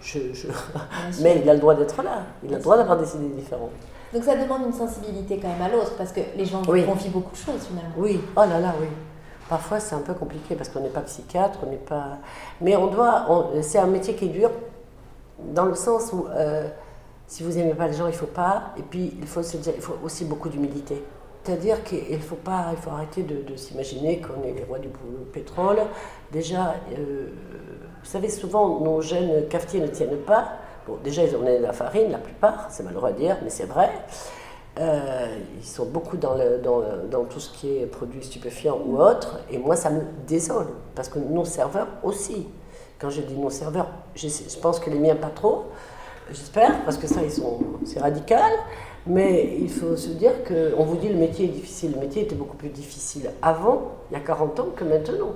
Je- 0.00 0.32
je- 0.32 0.46
Mais 1.22 1.40
il 1.42 1.50
a 1.50 1.54
le 1.54 1.60
droit 1.60 1.74
d'être 1.74 2.02
là, 2.02 2.22
il 2.42 2.52
a 2.54 2.56
le 2.56 2.62
droit 2.62 2.76
d'avoir 2.78 2.96
des 2.96 3.14
idées 3.16 3.34
différentes. 3.34 3.70
Donc 4.14 4.22
ça 4.24 4.36
demande 4.36 4.62
une 4.66 4.72
sensibilité 4.72 5.38
quand 5.38 5.48
même 5.48 5.60
à 5.60 5.68
l'autre, 5.68 5.92
parce 5.98 6.12
que 6.12 6.20
les 6.36 6.46
gens 6.46 6.62
Oui. 6.66 6.86
confient 6.86 7.10
beaucoup 7.10 7.32
de 7.32 7.36
choses 7.36 7.66
finalement. 7.68 7.92
Oui, 7.98 8.20
oh 8.36 8.40
là 8.40 8.58
là, 8.58 8.72
oui. 8.80 8.86
Parfois, 9.50 9.80
c'est 9.80 9.94
un 9.94 10.00
peu 10.00 10.14
compliqué 10.14 10.54
parce 10.54 10.70
qu'on 10.70 10.80
n'est 10.80 10.88
pas 10.88 11.00
psychiatre, 11.00 11.58
on 11.66 11.70
n'est 11.70 11.76
pas. 11.76 12.18
Mais 12.62 12.74
on 12.76 12.86
doit. 12.86 13.24
on- 13.28 13.60
C'est 13.62 13.78
un 13.78 13.86
métier 13.86 14.14
qui 14.14 14.26
est 14.26 14.28
dur 14.28 14.50
dans 15.52 15.64
le 15.66 15.74
sens 15.74 16.12
où 16.12 16.26
euh, 16.30 16.68
si 17.28 17.42
vous 17.44 17.52
n'aimez 17.52 17.74
pas 17.74 17.86
les 17.86 17.92
gens, 17.92 18.08
il 18.08 18.14
faut 18.14 18.26
pas. 18.26 18.72
Et 18.76 18.82
puis, 18.82 19.16
il 19.20 19.26
faut 19.26 19.42
aussi 20.02 20.24
beaucoup 20.24 20.48
d'humilité. 20.48 21.04
C'est-à-dire 21.44 21.84
qu'il 21.84 22.20
faut 22.20 22.36
pas, 22.36 22.72
faut 22.80 22.90
arrêter 22.90 23.22
de, 23.22 23.56
s'imaginer 23.56 24.20
qu'on 24.20 24.42
est 24.42 24.52
les 24.52 24.64
rois 24.64 24.78
du 24.78 24.88
pétrole. 25.32 25.78
Déjà, 26.32 26.74
euh, 26.92 27.28
vous 28.02 28.08
savez, 28.08 28.28
souvent 28.28 28.80
nos 28.80 29.00
jeunes 29.00 29.46
cafetiers 29.48 29.80
ne 29.80 29.86
tiennent 29.86 30.18
pas. 30.18 30.48
Bon, 30.86 30.96
déjà, 31.04 31.22
ils 31.22 31.36
ont 31.36 31.42
de 31.42 31.62
la 31.62 31.72
farine, 31.72 32.10
la 32.10 32.18
plupart, 32.18 32.66
c'est 32.70 32.82
malheureux 32.82 33.10
à 33.10 33.12
dire, 33.12 33.36
mais 33.42 33.50
c'est 33.50 33.66
vrai. 33.66 33.90
Euh, 34.78 35.38
ils 35.58 35.66
sont 35.66 35.86
beaucoup 35.86 36.16
dans, 36.16 36.34
tout 37.28 37.40
ce 37.40 37.50
qui 37.50 37.78
est 37.78 37.86
produits 37.86 38.22
stupéfiants 38.22 38.78
ou 38.86 38.98
autres, 38.98 39.40
et 39.50 39.58
moi 39.58 39.74
ça 39.74 39.90
me 39.90 40.02
désole, 40.26 40.68
parce 40.94 41.08
que 41.08 41.18
nos 41.18 41.44
serveurs 41.44 41.88
aussi. 42.02 42.46
Quand 42.98 43.10
je 43.10 43.20
dis 43.22 43.36
nos 43.36 43.50
serveurs, 43.50 43.88
je 44.14 44.28
pense 44.60 44.80
que 44.80 44.90
les 44.90 44.98
miens 44.98 45.16
pas 45.16 45.30
trop, 45.30 45.66
j'espère, 46.30 46.84
parce 46.84 46.96
que 46.96 47.06
ça 47.06 47.22
ils 47.22 47.30
sont, 47.30 47.58
c'est 47.84 48.00
radical, 48.00 48.50
mais 49.06 49.56
il 49.60 49.70
faut 49.70 49.96
se 49.96 50.10
dire 50.10 50.32
qu'on 50.44 50.84
vous 50.84 50.96
dit 50.96 51.08
le 51.08 51.16
métier 51.16 51.46
est 51.46 51.52
difficile. 51.52 51.92
Le 51.94 52.00
métier 52.00 52.22
était 52.22 52.34
beaucoup 52.34 52.56
plus 52.56 52.68
difficile 52.68 53.30
avant, 53.42 53.92
il 54.10 54.14
y 54.14 54.16
a 54.16 54.24
40 54.24 54.60
ans, 54.60 54.66
que 54.76 54.84
maintenant. 54.84 55.32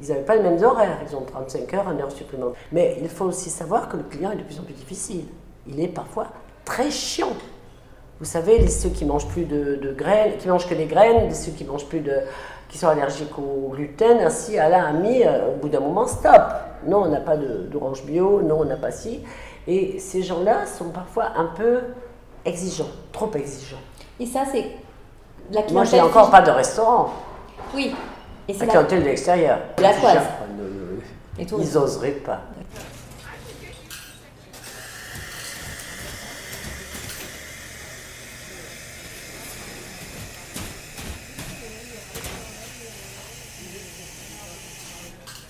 Ils 0.00 0.08
n'avaient 0.08 0.24
pas 0.24 0.36
les 0.36 0.42
mêmes 0.42 0.62
horaires, 0.62 0.98
ils 1.08 1.16
ont 1.16 1.22
35 1.22 1.72
heures, 1.72 1.88
un 1.88 1.98
heure 1.98 2.12
supplémentaire. 2.12 2.60
Mais 2.70 2.98
il 3.00 3.08
faut 3.08 3.24
aussi 3.24 3.48
savoir 3.48 3.88
que 3.88 3.96
le 3.96 4.02
client 4.02 4.30
est 4.30 4.36
de 4.36 4.42
plus 4.42 4.60
en 4.60 4.62
plus 4.62 4.74
difficile. 4.74 5.24
Il 5.66 5.80
est 5.80 5.88
parfois 5.88 6.26
très 6.66 6.90
chiant. 6.90 7.32
Vous 8.18 8.26
savez, 8.26 8.66
ceux 8.68 8.90
qui 8.90 9.04
mangent 9.04 9.28
plus 9.28 9.44
de, 9.44 9.94
graines, 9.96 10.36
qui 10.38 10.48
mangent 10.48 10.68
que 10.68 10.74
des 10.74 10.86
graines, 10.86 11.34
ceux 11.34 11.52
qui 11.52 11.64
mangent 11.64 11.86
plus 11.86 12.00
de, 12.00 12.14
qui 12.68 12.78
sont 12.78 12.88
allergiques 12.88 13.38
au 13.38 13.70
gluten, 13.70 14.18
ainsi 14.20 14.58
Alain 14.58 14.84
a 14.84 14.92
mis 14.92 15.22
euh, 15.22 15.48
au 15.50 15.56
bout 15.56 15.68
d'un 15.68 15.80
moment 15.80 16.06
stop. 16.06 16.42
Non, 16.86 17.02
on 17.02 17.08
n'a 17.08 17.20
pas 17.20 17.36
d'orange 17.36 18.04
bio, 18.04 18.42
non, 18.42 18.60
on 18.60 18.64
n'a 18.64 18.76
pas 18.76 18.90
ci. 18.90 19.22
Et 19.66 19.98
ces 19.98 20.22
gens-là 20.22 20.66
sont 20.66 20.90
parfois 20.90 21.32
un 21.36 21.46
peu 21.46 21.80
exigeants, 22.44 22.88
trop 23.12 23.30
exigeants. 23.34 23.76
Et 24.20 24.26
ça, 24.26 24.44
c'est 24.50 24.62
la 25.50 25.62
clientèle. 25.62 25.72
Moi, 25.72 25.84
j'ai 25.84 26.00
encore 26.00 26.30
pas 26.30 26.42
de 26.42 26.50
restaurant. 26.50 27.12
Oui. 27.74 27.94
Et 28.48 28.52
c'est 28.52 28.60
La 28.60 28.66
la... 28.66 28.72
clientèle 28.72 29.00
de 29.02 29.08
l'extérieur. 29.08 29.58
La 29.78 29.92
Ils 29.92 30.00
toise. 30.00 30.16
touristes. 31.48 31.72
Ils 31.72 31.78
oseraient 31.78 32.10
pas. 32.12 32.40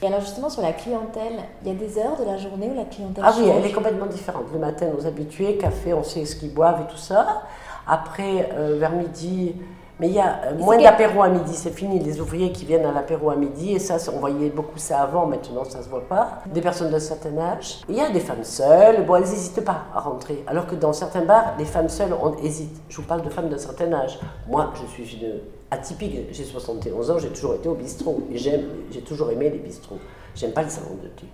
Et 0.06 0.08
alors 0.08 0.20
justement 0.20 0.48
sur 0.48 0.62
la 0.62 0.72
clientèle, 0.72 1.32
il 1.64 1.68
y 1.68 1.70
a 1.72 1.74
des 1.74 1.98
heures 1.98 2.16
de 2.16 2.24
la 2.24 2.36
journée 2.36 2.70
où 2.70 2.76
la 2.76 2.84
clientèle 2.84 3.24
Ah 3.26 3.34
oui, 3.36 3.48
elle 3.48 3.66
est 3.66 3.72
complètement 3.72 4.06
différente. 4.06 4.44
Le 4.52 4.60
matin, 4.60 4.86
nos 4.96 5.04
habitués, 5.04 5.56
café, 5.56 5.94
on 5.94 6.04
sait 6.04 6.24
ce 6.24 6.36
qu'ils 6.36 6.54
boivent 6.54 6.82
et 6.82 6.86
tout 6.88 6.96
ça. 6.96 7.42
Après, 7.88 8.50
euh, 8.52 8.76
vers 8.78 8.92
midi, 8.92 9.56
Mais 9.98 10.08
il 10.08 10.14
y 10.14 10.18
a 10.18 10.42
euh, 10.44 10.54
moins 10.58 10.76
d'apéro 10.76 11.22
à 11.22 11.28
midi, 11.30 11.54
c'est 11.54 11.70
fini. 11.70 11.98
Les 11.98 12.20
ouvriers 12.20 12.52
qui 12.52 12.66
viennent 12.66 12.84
à 12.84 12.92
l'apéro 12.92 13.30
à 13.30 13.36
midi, 13.36 13.72
et 13.72 13.78
ça, 13.78 13.96
on 14.14 14.18
voyait 14.18 14.50
beaucoup 14.50 14.78
ça 14.78 15.00
avant, 15.00 15.26
maintenant 15.26 15.64
ça 15.64 15.82
se 15.82 15.88
voit 15.88 16.06
pas. 16.06 16.42
Des 16.52 16.60
personnes 16.60 16.90
d'un 16.90 16.98
certain 16.98 17.36
âge. 17.38 17.80
Il 17.88 17.94
y 17.94 18.00
a 18.00 18.10
des 18.10 18.20
femmes 18.20 18.44
seules, 18.44 19.06
bon, 19.06 19.16
elles 19.16 19.22
n'hésitent 19.22 19.64
pas 19.64 19.84
à 19.94 20.00
rentrer. 20.00 20.44
Alors 20.46 20.66
que 20.66 20.74
dans 20.74 20.92
certains 20.92 21.24
bars, 21.24 21.54
les 21.58 21.64
femmes 21.64 21.88
seules, 21.88 22.14
on 22.22 22.36
hésite. 22.44 22.76
Je 22.90 22.96
vous 22.96 23.04
parle 23.04 23.22
de 23.22 23.30
femmes 23.30 23.48
d'un 23.48 23.58
certain 23.58 23.90
âge. 23.94 24.18
Moi, 24.48 24.70
je 24.74 24.86
suis 24.86 25.16
une 25.16 25.40
atypique, 25.70 26.28
j'ai 26.30 26.44
71 26.44 27.10
ans, 27.10 27.18
j'ai 27.18 27.30
toujours 27.30 27.54
été 27.54 27.68
au 27.68 27.74
bistrot. 27.74 28.20
Et 28.30 28.36
j'aime, 28.36 28.64
j'ai 28.90 29.00
toujours 29.00 29.30
aimé 29.30 29.48
les 29.48 29.58
bistrots. 29.58 29.98
J'aime 30.34 30.52
pas 30.52 30.62
le 30.62 30.68
salon 30.68 30.98
de 31.02 31.08
thé. 31.08 31.26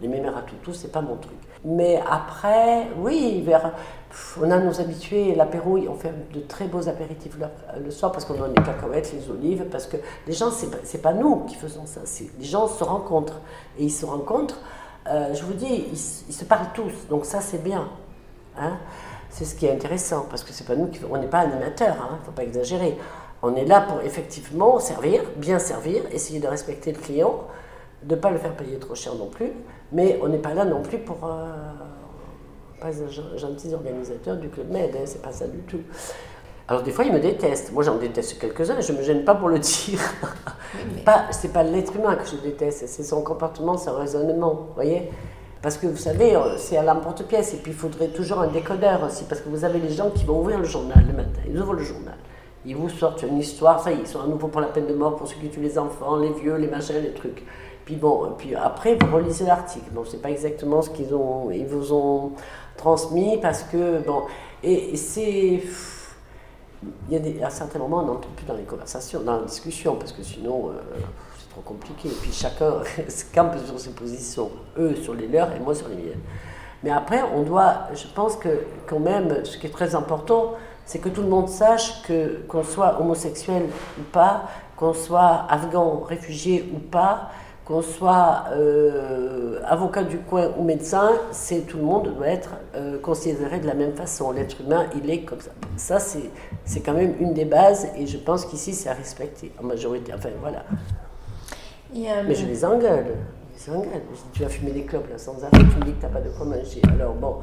Les 0.00 0.08
mémères 0.08 0.36
à 0.36 0.42
tout, 0.42 0.74
c'est 0.74 0.92
pas 0.92 1.00
mon 1.00 1.16
truc. 1.16 1.38
Mais 1.64 2.00
après, 2.08 2.88
oui, 2.98 3.42
vers, 3.44 3.72
on 4.40 4.50
a 4.50 4.58
nos 4.58 4.80
habitués, 4.80 5.34
l'apéro, 5.34 5.78
on 5.88 5.94
fait 5.94 6.12
de 6.32 6.40
très 6.40 6.66
beaux 6.66 6.88
apéritifs 6.88 7.36
le, 7.82 7.90
soir 7.90 8.12
parce 8.12 8.24
qu'on 8.24 8.34
donne 8.34 8.52
les 8.56 8.62
cacahuètes, 8.62 9.12
les 9.12 9.30
olives, 9.30 9.64
parce 9.70 9.86
que 9.86 9.96
les 10.26 10.32
gens, 10.32 10.50
c'est 10.50 11.02
pas 11.02 11.12
nous 11.12 11.40
qui 11.40 11.54
faisons 11.54 11.86
ça, 11.86 12.02
les 12.38 12.44
gens 12.44 12.68
se 12.68 12.84
rencontrent. 12.84 13.40
Et 13.78 13.84
ils 13.84 13.90
se 13.90 14.04
rencontrent, 14.04 14.60
euh, 15.08 15.34
je 15.34 15.42
vous 15.42 15.54
dis, 15.54 15.86
ils, 15.90 16.32
se 16.34 16.44
parlent 16.44 16.72
tous, 16.74 17.08
donc 17.08 17.24
ça 17.24 17.40
c'est 17.40 17.62
bien. 17.62 17.88
Hein. 18.58 18.78
c'est 19.28 19.44
ce 19.44 19.54
qui 19.54 19.66
est 19.66 19.72
intéressant, 19.72 20.26
parce 20.30 20.42
que 20.42 20.52
c'est 20.52 20.66
pas 20.66 20.76
nous 20.76 20.86
qui, 20.86 21.00
on 21.10 21.18
n'est 21.18 21.26
pas 21.26 21.40
animateurs, 21.40 21.96
il 21.98 22.02
hein, 22.02 22.18
ne 22.20 22.24
faut 22.24 22.32
pas 22.32 22.44
exagérer. 22.44 22.96
On 23.42 23.54
est 23.54 23.66
là 23.66 23.82
pour 23.82 24.00
effectivement 24.00 24.78
servir, 24.78 25.22
bien 25.36 25.58
servir, 25.58 26.02
essayer 26.10 26.40
de 26.40 26.48
respecter 26.48 26.92
le 26.92 26.98
client, 26.98 27.44
de 28.06 28.14
ne 28.14 28.20
pas 28.20 28.30
le 28.30 28.38
faire 28.38 28.54
payer 28.54 28.78
trop 28.78 28.94
cher 28.94 29.14
non 29.14 29.26
plus, 29.26 29.50
mais 29.92 30.18
on 30.22 30.28
n'est 30.28 30.38
pas 30.38 30.54
là 30.54 30.64
non 30.64 30.82
plus 30.82 30.98
pour 30.98 31.18
euh, 31.24 31.52
pas 32.80 32.88
un 32.88 33.36
gentil 33.36 33.74
organisateur 33.74 34.36
du 34.36 34.48
Club 34.48 34.70
Med, 34.70 34.94
hein, 34.94 35.04
c'est 35.04 35.22
pas 35.22 35.32
ça 35.32 35.46
du 35.46 35.58
tout. 35.60 35.80
Alors 36.68 36.82
des 36.82 36.90
fois, 36.90 37.04
ils 37.04 37.12
me 37.12 37.20
détestent. 37.20 37.72
Moi, 37.72 37.84
j'en 37.84 37.96
déteste 37.96 38.38
quelques-uns, 38.40 38.80
je 38.80 38.92
ne 38.92 38.98
me 38.98 39.02
gêne 39.02 39.24
pas 39.24 39.34
pour 39.34 39.48
le 39.48 39.58
dire. 39.58 40.00
Ce 40.98 41.02
pas, 41.04 41.26
c'est 41.30 41.52
pas 41.52 41.62
l'être 41.62 41.94
humain 41.96 42.16
que 42.16 42.26
je 42.26 42.36
déteste, 42.36 42.86
c'est 42.86 43.02
son 43.02 43.22
comportement, 43.22 43.76
son 43.76 43.96
raisonnement, 43.96 44.54
vous 44.54 44.74
voyez 44.74 45.10
Parce 45.62 45.76
que 45.76 45.86
vous 45.86 45.96
savez, 45.96 46.36
euh, 46.36 46.56
c'est 46.58 46.76
à 46.76 46.82
l'emporte-pièce, 46.82 47.54
et 47.54 47.58
puis 47.58 47.72
il 47.72 47.76
faudrait 47.76 48.08
toujours 48.08 48.40
un 48.40 48.48
décodeur 48.48 49.02
aussi, 49.04 49.24
parce 49.24 49.40
que 49.40 49.48
vous 49.48 49.64
avez 49.64 49.78
les 49.78 49.90
gens 49.90 50.10
qui 50.10 50.24
vont 50.24 50.40
ouvrir 50.40 50.58
le 50.58 50.64
journal 50.64 51.04
le 51.06 51.12
matin, 51.12 51.40
ils 51.48 51.58
ouvrent 51.58 51.74
le 51.74 51.82
journal. 51.82 52.16
Ils 52.64 52.74
vous 52.74 52.88
sortent 52.88 53.22
une 53.22 53.38
histoire, 53.38 53.80
ça 53.80 53.92
y 53.92 53.94
est, 53.94 54.00
ils 54.00 54.06
sont 54.06 54.20
à 54.20 54.26
nouveau 54.26 54.48
pour 54.48 54.60
la 54.60 54.66
peine 54.66 54.88
de 54.88 54.94
mort, 54.94 55.14
pour 55.14 55.28
ceux 55.28 55.36
qui 55.36 55.48
tuent 55.48 55.60
les 55.60 55.78
enfants, 55.78 56.16
les 56.16 56.32
vieux, 56.32 56.56
les 56.56 56.66
machins, 56.66 56.96
les 57.00 57.12
trucs. 57.12 57.44
Puis 57.86 57.94
bon, 57.94 58.32
puis 58.36 58.54
après, 58.56 58.96
vous 58.96 59.14
relisez 59.14 59.46
l'article. 59.46 59.86
Bon, 59.92 60.04
c'est 60.04 60.20
pas 60.20 60.30
exactement 60.30 60.82
ce 60.82 60.90
qu'ils 60.90 61.14
ont, 61.14 61.52
ils 61.52 61.66
vous 61.66 61.92
ont 61.92 62.32
transmis 62.76 63.38
parce 63.40 63.62
que, 63.62 64.04
bon, 64.04 64.24
et, 64.62 64.96
c'est. 64.96 65.62
Il 67.08 67.14
y 67.14 67.16
a 67.16 67.20
des, 67.20 67.42
à 67.42 67.48
certains 67.48 67.78
moments, 67.78 68.00
on 68.00 68.06
n'entre 68.06 68.28
plus 68.30 68.44
dans 68.44 68.54
les 68.54 68.64
conversations, 68.64 69.20
dans 69.20 69.38
la 69.38 69.44
discussion, 69.44 69.94
parce 69.94 70.12
que 70.12 70.22
sinon, 70.22 70.70
euh, 70.70 70.98
c'est 71.38 71.48
trop 71.48 71.60
compliqué. 71.60 72.08
Et 72.08 72.18
puis 72.20 72.32
chacun 72.32 72.74
se 73.08 73.24
campe 73.32 73.56
sur 73.64 73.78
ses 73.78 73.90
positions, 73.90 74.50
eux 74.76 74.96
sur 74.96 75.14
les 75.14 75.28
leurs 75.28 75.52
et 75.52 75.60
moi 75.60 75.74
sur 75.74 75.88
les 75.88 75.94
miennes. 75.94 76.20
Mais 76.82 76.90
après, 76.90 77.22
on 77.34 77.42
doit, 77.42 77.88
je 77.94 78.06
pense 78.08 78.36
que 78.36 78.64
quand 78.86 79.00
même, 79.00 79.44
ce 79.44 79.58
qui 79.58 79.68
est 79.68 79.70
très 79.70 79.94
important, 79.94 80.54
c'est 80.84 80.98
que 80.98 81.08
tout 81.08 81.22
le 81.22 81.28
monde 81.28 81.48
sache 81.48 82.02
que 82.02 82.42
qu'on 82.48 82.64
soit 82.64 83.00
homosexuel 83.00 83.68
ou 83.98 84.02
pas, 84.12 84.42
qu'on 84.76 84.92
soit 84.92 85.46
afghan, 85.48 86.00
réfugié 86.00 86.68
ou 86.74 86.78
pas, 86.78 87.30
qu'on 87.66 87.82
soit 87.82 88.44
euh, 88.52 89.58
avocat 89.64 90.04
du 90.04 90.18
coin 90.18 90.52
ou 90.56 90.62
médecin, 90.62 91.10
c'est 91.32 91.66
tout 91.66 91.78
le 91.78 91.82
monde 91.82 92.14
doit 92.14 92.28
être 92.28 92.50
euh, 92.76 93.00
considéré 93.00 93.58
de 93.58 93.66
la 93.66 93.74
même 93.74 93.92
façon. 93.92 94.30
L'être 94.30 94.60
humain, 94.60 94.86
il 94.94 95.10
est 95.10 95.22
comme 95.22 95.40
ça. 95.40 95.50
Ça, 95.76 95.98
c'est 95.98 96.80
quand 96.80 96.92
même 96.92 97.16
une 97.18 97.34
des 97.34 97.44
bases 97.44 97.88
et 97.96 98.06
je 98.06 98.18
pense 98.18 98.46
qu'ici, 98.46 98.72
c'est 98.72 98.88
à 98.88 98.94
respecter 98.94 99.50
en 99.60 99.64
majorité. 99.64 100.12
Enfin, 100.14 100.28
voilà. 100.40 100.62
Euh, 101.96 102.22
Mais 102.26 102.36
je 102.36 102.46
les 102.46 102.64
engueule. 102.64 103.16
Je 103.58 103.70
les 103.72 103.76
engueule. 103.76 104.02
Je 104.12 104.16
dis, 104.16 104.30
tu 104.32 104.42
vas 104.42 104.48
fumer 104.48 104.70
des 104.70 104.84
clopes 104.84 105.10
là, 105.10 105.18
sans 105.18 105.42
arrêt, 105.42 105.58
tu 105.58 105.76
me 105.78 105.84
dis 105.86 105.92
que 105.92 106.00
tu 106.00 106.06
n'as 106.06 106.12
pas 106.12 106.20
de 106.20 106.30
quoi 106.30 106.46
manger. 106.46 106.80
Alors, 106.94 107.14
bon, 107.14 107.38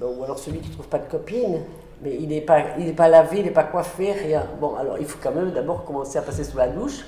bon, 0.00 0.16
ou 0.18 0.24
alors 0.24 0.40
celui 0.40 0.58
qui 0.58 0.70
ne 0.70 0.74
trouve 0.74 0.88
pas 0.88 0.98
de 0.98 1.08
copine, 1.08 1.60
mais 2.02 2.16
il 2.18 2.30
n'est 2.30 2.40
pas, 2.40 2.64
pas 2.96 3.08
lavé, 3.08 3.38
il 3.38 3.44
n'est 3.44 3.52
pas 3.52 3.62
coiffé, 3.62 4.10
rien. 4.10 4.44
Bon, 4.60 4.74
alors 4.74 4.98
il 4.98 5.06
faut 5.06 5.18
quand 5.22 5.32
même 5.32 5.52
d'abord 5.52 5.84
commencer 5.84 6.18
à 6.18 6.22
passer 6.22 6.42
sous 6.42 6.58
la 6.58 6.66
douche 6.66 7.04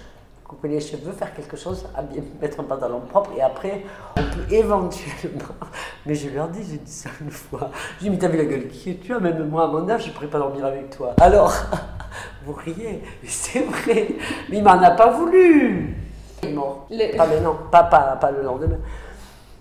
couper 0.49 0.69
les 0.69 0.81
cheveux, 0.81 1.13
faire 1.13 1.35
quelque 1.35 1.57
chose, 1.57 1.87
habiller, 1.95 2.23
mettre 2.41 2.59
un 2.59 2.65
pantalon 2.65 3.01
propre, 3.01 3.31
et 3.37 3.43
après, 3.43 3.85
on 4.17 4.23
peut 4.23 4.53
éventuellement. 4.53 5.55
Mais 6.07 6.15
je 6.15 6.31
leur 6.31 6.49
dis, 6.49 6.65
j'ai 6.69 6.79
dit 6.79 6.91
ça 6.91 7.11
une 7.21 7.31
fois. 7.31 7.71
J'ai 8.01 8.09
dit, 8.09 8.11
mais 8.11 8.19
t'as 8.19 8.29
vu 8.29 8.39
la 8.39 8.47
gueule 8.47 8.69
qui 8.69 8.91
est 8.91 8.95
tu 8.95 9.13
as 9.13 9.21
Même 9.21 9.47
moi, 9.49 9.65
à 9.65 9.67
mon 9.67 9.87
âge, 9.91 10.05
je 10.05 10.09
ne 10.09 10.15
pourrais 10.15 10.29
pas 10.29 10.39
dormir 10.39 10.65
avec 10.65 10.89
toi. 10.89 11.15
Alors, 11.21 11.53
vous 12.47 12.55
riez, 12.55 13.03
mais 13.23 13.29
c'est 13.29 13.61
vrai. 13.61 14.09
Mais 14.49 14.57
il 14.57 14.65
m'en 14.65 14.71
a 14.83 14.93
pas 14.93 15.11
voulu. 15.11 15.95
Il 16.43 16.49
est 16.49 16.53
mort. 16.53 16.87
Pas 16.89 17.27
maintenant, 17.27 17.59
pas, 17.71 17.83
pas, 17.83 18.17
pas 18.19 18.31
le 18.31 18.43
lendemain. 18.43 18.79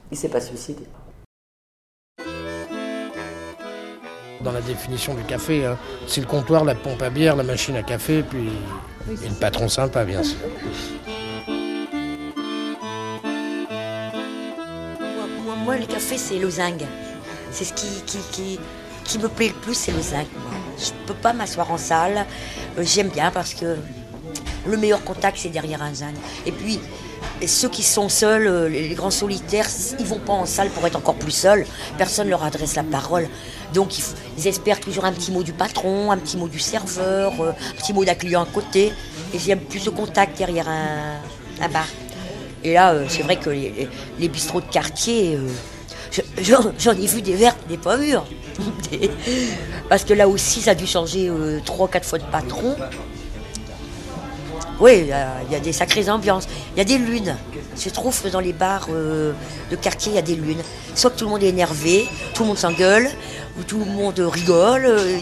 Il 0.09 0.17
s'est 0.17 0.29
pas 0.29 0.39
suicidé. 0.39 0.85
Dans 4.47 4.53
la 4.53 4.61
définition 4.61 5.13
du 5.13 5.23
café, 5.23 5.65
hein, 5.65 5.77
c'est 6.07 6.21
le 6.21 6.25
comptoir, 6.25 6.63
la 6.63 6.73
pompe 6.73 7.01
à 7.01 7.09
bière, 7.09 7.35
la 7.35 7.43
machine 7.43 7.75
à 7.75 7.83
café, 7.83 8.23
puis 8.23 8.47
et 9.09 9.27
le 9.27 9.35
patron 9.35 9.67
sympa, 9.67 10.05
bien 10.05 10.23
sûr. 10.23 10.37
Moi, 15.65 15.75
le 15.75 15.85
café, 15.85 16.17
c'est 16.17 16.39
le 16.39 16.49
zinc. 16.49 16.81
C'est 17.51 17.65
ce 17.65 17.73
qui, 17.73 17.87
qui, 18.05 18.57
qui, 19.03 19.19
me 19.19 19.27
plaît 19.27 19.49
le 19.49 19.53
plus, 19.55 19.73
c'est 19.73 19.91
le 19.91 20.01
zinc. 20.01 20.27
Je 20.77 20.91
ne 20.91 21.07
peux 21.07 21.13
pas 21.13 21.33
m'asseoir 21.33 21.69
en 21.69 21.77
salle. 21.77 22.25
Euh, 22.77 22.83
j'aime 22.85 23.09
bien 23.09 23.31
parce 23.31 23.53
que 23.53 23.75
le 24.65 24.77
meilleur 24.77 25.03
contact, 25.03 25.39
c'est 25.39 25.49
derrière 25.49 25.81
un 25.81 25.93
zinc. 25.93 26.15
Et 26.45 26.53
puis, 26.53 26.79
ceux 27.45 27.69
qui 27.69 27.83
sont 27.83 28.09
seuls, 28.09 28.47
euh, 28.47 28.69
les 28.69 28.95
grands 28.95 29.11
solitaires, 29.11 29.67
ils 29.99 30.05
vont 30.05 30.19
pas 30.19 30.33
en 30.33 30.45
salle 30.45 30.69
pour 30.69 30.87
être 30.87 30.95
encore 30.95 31.15
plus 31.15 31.31
seuls. 31.31 31.65
Personne 31.97 32.29
leur 32.29 32.43
adresse 32.43 32.75
la 32.75 32.83
parole. 32.83 33.27
Donc 33.73 33.97
ils, 34.37 34.47
espèrent 34.47 34.79
toujours 34.79 35.05
un 35.05 35.13
petit 35.13 35.31
mot 35.31 35.43
du 35.43 35.53
patron, 35.53 36.11
un 36.11 36.17
petit 36.17 36.37
mot 36.37 36.47
du 36.47 36.59
serveur, 36.59 37.33
euh, 37.39 37.51
un 37.51 37.75
petit 37.75 37.93
mot 37.93 38.05
d'un 38.05 38.15
client 38.15 38.43
à 38.43 38.45
côté. 38.45 38.93
Et 39.33 39.39
j'aime 39.39 39.59
plus 39.59 39.83
de 39.83 39.89
contact 39.89 40.37
derrière 40.37 40.67
un, 40.69 41.69
bar. 41.69 41.87
Et 42.63 42.73
là, 42.73 42.93
euh, 42.93 43.05
c'est 43.09 43.23
vrai 43.23 43.35
que 43.37 43.49
les, 43.49 44.29
bistrots 44.29 44.61
de 44.61 44.67
quartier, 44.67 45.37
j'en 46.41 46.93
ai 46.93 47.07
vu 47.07 47.21
des 47.21 47.35
verts, 47.35 47.55
des 47.67 47.77
pas. 47.77 47.97
Parce 49.89 50.03
que 50.03 50.13
là 50.13 50.27
aussi, 50.27 50.61
ça 50.61 50.71
a 50.71 50.75
dû 50.75 50.87
changer 50.87 51.31
trois, 51.65 51.87
quatre 51.87 52.05
fois 52.05 52.19
de 52.19 52.25
patron. 52.25 52.75
Oui, 54.79 54.99
il 55.01 55.51
y, 55.51 55.55
a 55.55 55.59
des 55.59 55.73
sacrées 55.73 56.09
ambiances. 56.09 56.47
Il 56.75 56.77
y 56.77 56.81
a 56.81 56.83
des 56.83 56.97
lunes. 56.97 57.35
Je 57.77 57.89
trouve 57.89 58.21
que 58.21 58.27
dans 58.27 58.39
les 58.39 58.53
bars 58.53 58.87
euh, 58.91 59.33
de 59.71 59.75
quartier, 59.75 60.11
il 60.11 60.15
y 60.15 60.19
a 60.19 60.23
des 60.23 60.35
lunes. 60.35 60.61
Soit 60.93 61.11
que 61.11 61.17
tout 61.17 61.25
le 61.25 61.31
monde 61.31 61.43
est 61.43 61.49
énervé, 61.49 62.07
tout 62.33 62.43
le 62.43 62.49
monde 62.49 62.57
s'engueule, 62.57 63.09
ou 63.57 63.63
tout 63.63 63.79
le 63.79 63.85
monde 63.85 64.19
rigole, 64.19 64.85
euh, 64.85 65.17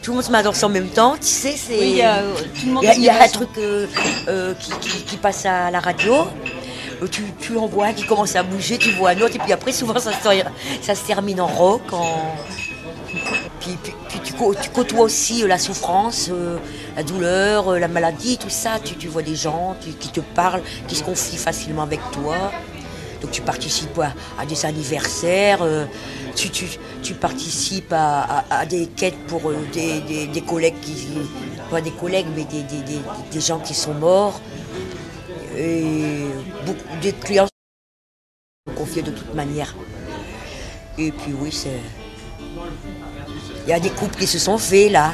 tout 0.00 0.12
le 0.12 0.16
monde 0.16 0.24
se 0.24 0.30
met 0.30 0.38
à 0.38 0.42
danser 0.42 0.64
en 0.64 0.68
même 0.68 0.88
temps. 0.88 1.16
Tu 1.16 1.26
sais, 1.26 1.54
c'est. 1.56 1.76
il 1.76 1.96
y 1.96 2.02
a, 2.02 3.22
un 3.22 3.28
truc 3.28 3.50
euh, 3.58 4.54
qui, 5.06 5.16
passe 5.16 5.44
à 5.44 5.70
la 5.70 5.80
radio. 5.80 6.28
Tu, 7.10 7.22
tu 7.40 7.56
en 7.58 7.66
vois 7.66 7.92
qui 7.92 8.04
commence 8.04 8.36
à 8.36 8.42
bouger, 8.42 8.78
tu 8.78 8.90
vois 8.92 9.10
un 9.10 9.20
autre, 9.20 9.34
et 9.34 9.38
puis 9.38 9.52
après, 9.52 9.72
souvent, 9.72 9.98
ça 9.98 10.12
se, 10.12 10.28
ça 10.80 10.94
se 10.94 11.04
termine 11.04 11.40
en 11.40 11.46
rock, 11.46 11.82
en, 11.92 12.34
puis, 13.60 13.76
tu, 14.60 14.70
côtoies 14.70 15.02
aussi 15.02 15.42
euh, 15.42 15.46
la 15.46 15.58
souffrance, 15.58 16.28
euh, 16.30 16.58
la 16.96 17.02
douleur, 17.02 17.68
euh, 17.68 17.78
la 17.78 17.88
maladie, 17.88 18.38
tout 18.38 18.50
ça. 18.50 18.78
Tu, 18.78 19.08
vois 19.08 19.22
des 19.22 19.36
gens 19.36 19.76
qui 19.80 20.08
te 20.08 20.20
parlent, 20.20 20.62
qui 20.88 20.94
se 20.96 21.02
confient 21.02 21.36
facilement 21.36 21.82
avec 21.82 22.00
toi. 22.12 22.36
Donc 23.20 23.30
tu 23.30 23.40
participes 23.40 24.00
à, 24.38 24.44
des 24.44 24.66
anniversaires, 24.66 25.66
tu, 26.34 27.14
participes 27.14 27.92
à, 27.92 28.66
des 28.68 28.86
quêtes 28.86 29.18
pour 29.26 29.50
des, 29.72 30.42
collègues, 30.46 30.78
qui, 30.82 31.08
pas 31.70 31.80
des 31.80 31.90
collègues, 31.90 32.26
mais 32.36 32.44
des, 32.44 33.40
gens 33.40 33.60
qui 33.60 33.72
sont 33.72 33.94
morts. 33.94 34.42
Et 35.56 36.26
beaucoup, 36.66 36.84
des 37.00 37.12
clients 37.12 37.46
sont 38.68 38.74
confiés 38.74 39.02
de 39.02 39.10
toute 39.10 39.34
manière. 39.34 39.74
Et 40.98 41.10
puis 41.10 41.32
oui, 41.40 41.50
c'est... 41.50 41.80
Il 43.66 43.70
y 43.70 43.72
a 43.72 43.80
des 43.80 43.90
couples 43.90 44.16
qui 44.16 44.26
se 44.26 44.38
sont 44.38 44.58
faits 44.58 44.92
là. 44.92 45.12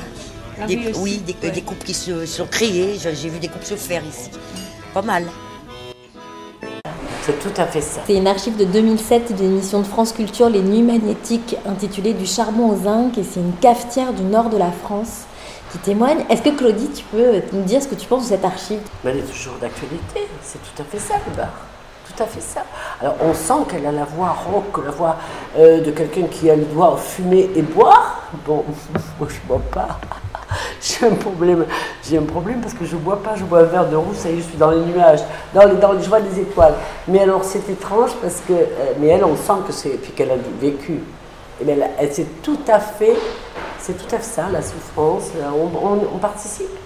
Ah 0.60 0.66
oui, 0.96 1.22
des, 1.24 1.62
couples 1.62 1.84
qui 1.84 1.94
se 1.94 2.26
sont 2.26 2.46
créés. 2.46 2.98
J'ai 2.98 3.28
vu 3.28 3.38
des 3.38 3.48
couples 3.48 3.64
se 3.64 3.76
faire 3.76 4.02
ici. 4.04 4.30
Pas 4.92 5.02
mal. 5.02 5.24
C'est 7.22 7.38
tout 7.38 7.60
à 7.60 7.66
fait 7.66 7.80
ça. 7.80 8.00
C'est 8.06 8.16
une 8.16 8.26
archive 8.26 8.56
de 8.56 8.64
2007 8.64 9.34
d'une 9.36 9.52
émission 9.52 9.80
de 9.80 9.86
France 9.86 10.12
Culture, 10.12 10.50
Les 10.50 10.60
Nuits 10.60 10.82
Magnétiques, 10.82 11.56
intitulée 11.64 12.12
Du 12.12 12.26
charbon 12.26 12.70
au 12.70 12.76
zinc. 12.76 13.16
Et 13.16 13.22
c'est 13.22 13.40
une 13.40 13.54
cafetière 13.60 14.12
du 14.12 14.22
nord 14.22 14.50
de 14.50 14.58
la 14.58 14.70
France 14.70 15.22
qui 15.72 15.78
témoigne. 15.78 16.24
Est-ce 16.28 16.42
que 16.42 16.50
Claudie, 16.50 16.90
tu 16.94 17.04
peux 17.04 17.40
nous 17.52 17.62
dire 17.62 17.82
ce 17.82 17.88
que 17.88 17.94
tu 17.94 18.06
penses 18.06 18.24
de 18.24 18.28
cette 18.28 18.44
archive? 18.44 18.80
Elle 19.04 19.18
est 19.18 19.22
toujours 19.22 19.54
d'actualité. 19.60 20.28
C'est 20.42 20.58
tout 20.58 20.82
à 20.82 20.84
fait 20.84 20.98
ça, 20.98 21.14
le 21.26 21.36
bar 21.36 21.69
tout 22.14 22.22
à 22.22 22.26
fait 22.26 22.40
ça. 22.40 22.62
Alors 23.00 23.16
on 23.22 23.34
sent 23.34 23.68
qu'elle 23.68 23.86
a 23.86 23.92
la 23.92 24.04
voix 24.04 24.36
rauque, 24.50 24.84
la 24.84 24.90
voix 24.90 25.16
euh, 25.58 25.80
de 25.80 25.90
quelqu'un 25.90 26.24
qui 26.30 26.50
a 26.50 26.56
le 26.56 26.64
doigt 26.64 26.96
fumer 26.96 27.50
et 27.54 27.62
boire. 27.62 28.22
Bon, 28.46 28.64
moi 29.18 29.28
je 29.28 29.46
bois 29.46 29.60
pas. 29.72 30.00
j'ai 30.80 31.06
un 31.06 31.14
problème. 31.14 31.66
J'ai 32.02 32.18
un 32.18 32.22
problème 32.22 32.60
parce 32.60 32.74
que 32.74 32.84
je 32.84 32.96
bois 32.96 33.22
pas, 33.22 33.36
je 33.36 33.44
bois 33.44 33.60
un 33.60 33.64
verre 33.64 33.88
de 33.88 33.96
rouge, 33.96 34.16
ça 34.16 34.30
y 34.30 34.34
est, 34.34 34.36
je 34.38 34.42
suis 34.42 34.56
dans 34.56 34.70
les 34.70 34.80
nuages, 34.80 35.20
dans 35.54 35.66
les, 35.66 35.76
dans 35.76 36.00
je 36.00 36.08
vois 36.08 36.20
des 36.20 36.40
étoiles. 36.40 36.74
Mais 37.08 37.20
alors 37.20 37.44
c'est 37.44 37.68
étrange 37.68 38.10
parce 38.22 38.40
que, 38.46 38.52
euh, 38.52 38.66
mais 38.98 39.08
elle, 39.08 39.24
on 39.24 39.36
sent 39.36 39.60
que 39.66 39.72
c'est, 39.72 39.90
puis 39.90 40.12
qu'elle 40.12 40.30
a 40.30 40.36
vécu. 40.60 41.00
Et 41.62 41.70
elle, 41.70 41.88
c'est 42.10 42.42
tout 42.42 42.60
à 42.68 42.80
fait, 42.80 43.16
c'est 43.78 43.92
tout 43.92 44.14
à 44.14 44.18
fait 44.18 44.24
ça, 44.24 44.48
la 44.50 44.62
souffrance. 44.62 45.30
On 45.54 46.18
participe. 46.18 46.79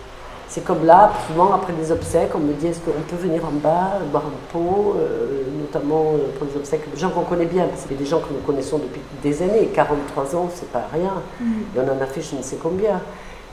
C'est 0.55 0.63
comme 0.63 0.87
là, 0.87 1.11
souvent 1.27 1.53
après 1.53 1.73
des 1.73 1.91
obsèques, 1.91 2.31
on 2.37 2.39
me 2.39 2.53
dit 2.53 2.69
est-ce 2.69 2.79
qu'on 2.79 2.93
peut 2.93 3.17
venir 3.21 3.45
en 3.45 3.51
bas, 3.51 3.99
boire 4.13 4.23
un 4.27 4.53
pot, 4.53 4.95
euh, 4.97 5.43
notamment 5.59 6.13
euh, 6.15 6.29
pour 6.39 6.47
les 6.47 6.55
obsèques, 6.57 6.89
des 6.95 6.97
gens 7.01 7.11
qu'on 7.11 7.23
connaît 7.23 7.45
bien, 7.47 7.65
parce 7.67 7.83
que 7.83 7.89
c'est 7.89 7.97
des 7.99 8.07
gens 8.07 8.21
que 8.21 8.33
nous 8.33 8.39
connaissons 8.47 8.79
depuis 8.79 9.01
des 9.21 9.43
années, 9.43 9.67
43 9.75 10.37
ans, 10.37 10.49
c'est 10.55 10.71
pas 10.71 10.85
rien. 10.93 11.11
Et 11.43 11.81
on 11.81 11.83
en 11.83 12.01
a 12.01 12.07
fait 12.07 12.21
je 12.23 12.37
ne 12.37 12.43
sais 12.43 12.55
combien. 12.63 13.01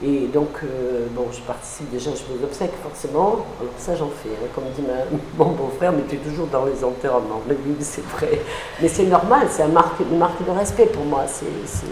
Et 0.04 0.28
donc, 0.28 0.50
euh, 0.62 1.06
bon, 1.10 1.24
je 1.32 1.40
participe 1.40 1.90
déjà 1.90 2.12
je 2.12 2.18
fais 2.18 2.34
aux 2.40 2.44
obsèques, 2.44 2.72
forcément. 2.84 3.46
Alors 3.60 3.72
ça, 3.78 3.96
j'en 3.96 4.06
fais. 4.22 4.28
hein. 4.40 4.46
Comme 4.54 4.64
dit 4.76 4.82
ma- 4.82 5.18
mon 5.44 5.50
beau-frère, 5.50 5.90
mais 5.90 6.02
tu 6.08 6.14
es 6.14 6.18
toujours 6.18 6.46
dans 6.46 6.66
les 6.66 6.84
enterrements. 6.84 7.42
Mais 7.48 7.56
oui, 7.66 7.74
c'est 7.80 8.04
vrai. 8.16 8.40
Mais 8.80 8.86
c'est 8.86 9.06
normal, 9.06 9.48
c'est 9.50 9.64
un 9.64 9.68
marque, 9.68 9.98
une 10.08 10.18
marque 10.18 10.44
de 10.46 10.52
respect 10.52 10.86
pour 10.86 11.04
moi. 11.04 11.22
C'est, 11.26 11.46
c'est- 11.66 11.86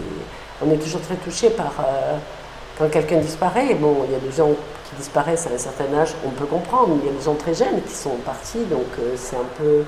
On 0.65 0.71
est 0.71 0.77
toujours 0.77 1.01
très 1.01 1.15
touché 1.15 1.49
par... 1.49 1.73
euh, 1.85 2.17
quand 2.81 2.89
quelqu'un 2.89 3.17
disparaît, 3.17 3.75
bon, 3.75 3.97
il 4.07 4.11
y 4.13 4.15
a 4.15 4.19
des 4.19 4.31
gens 4.35 4.49
qui 4.89 4.95
disparaissent 4.97 5.45
à 5.47 5.53
un 5.53 5.57
certain 5.57 5.93
âge, 5.99 6.15
on 6.25 6.29
peut 6.29 6.45
comprendre. 6.45 6.95
mais 6.95 7.01
Il 7.03 7.05
y 7.11 7.15
a 7.15 7.17
des 7.19 7.23
gens 7.23 7.35
très 7.35 7.53
jeunes 7.53 7.81
qui 7.87 7.93
sont 7.93 8.15
partis, 8.25 8.63
donc 8.69 8.87
euh, 8.99 9.13
c'est 9.15 9.35
un 9.35 9.45
peu... 9.57 9.83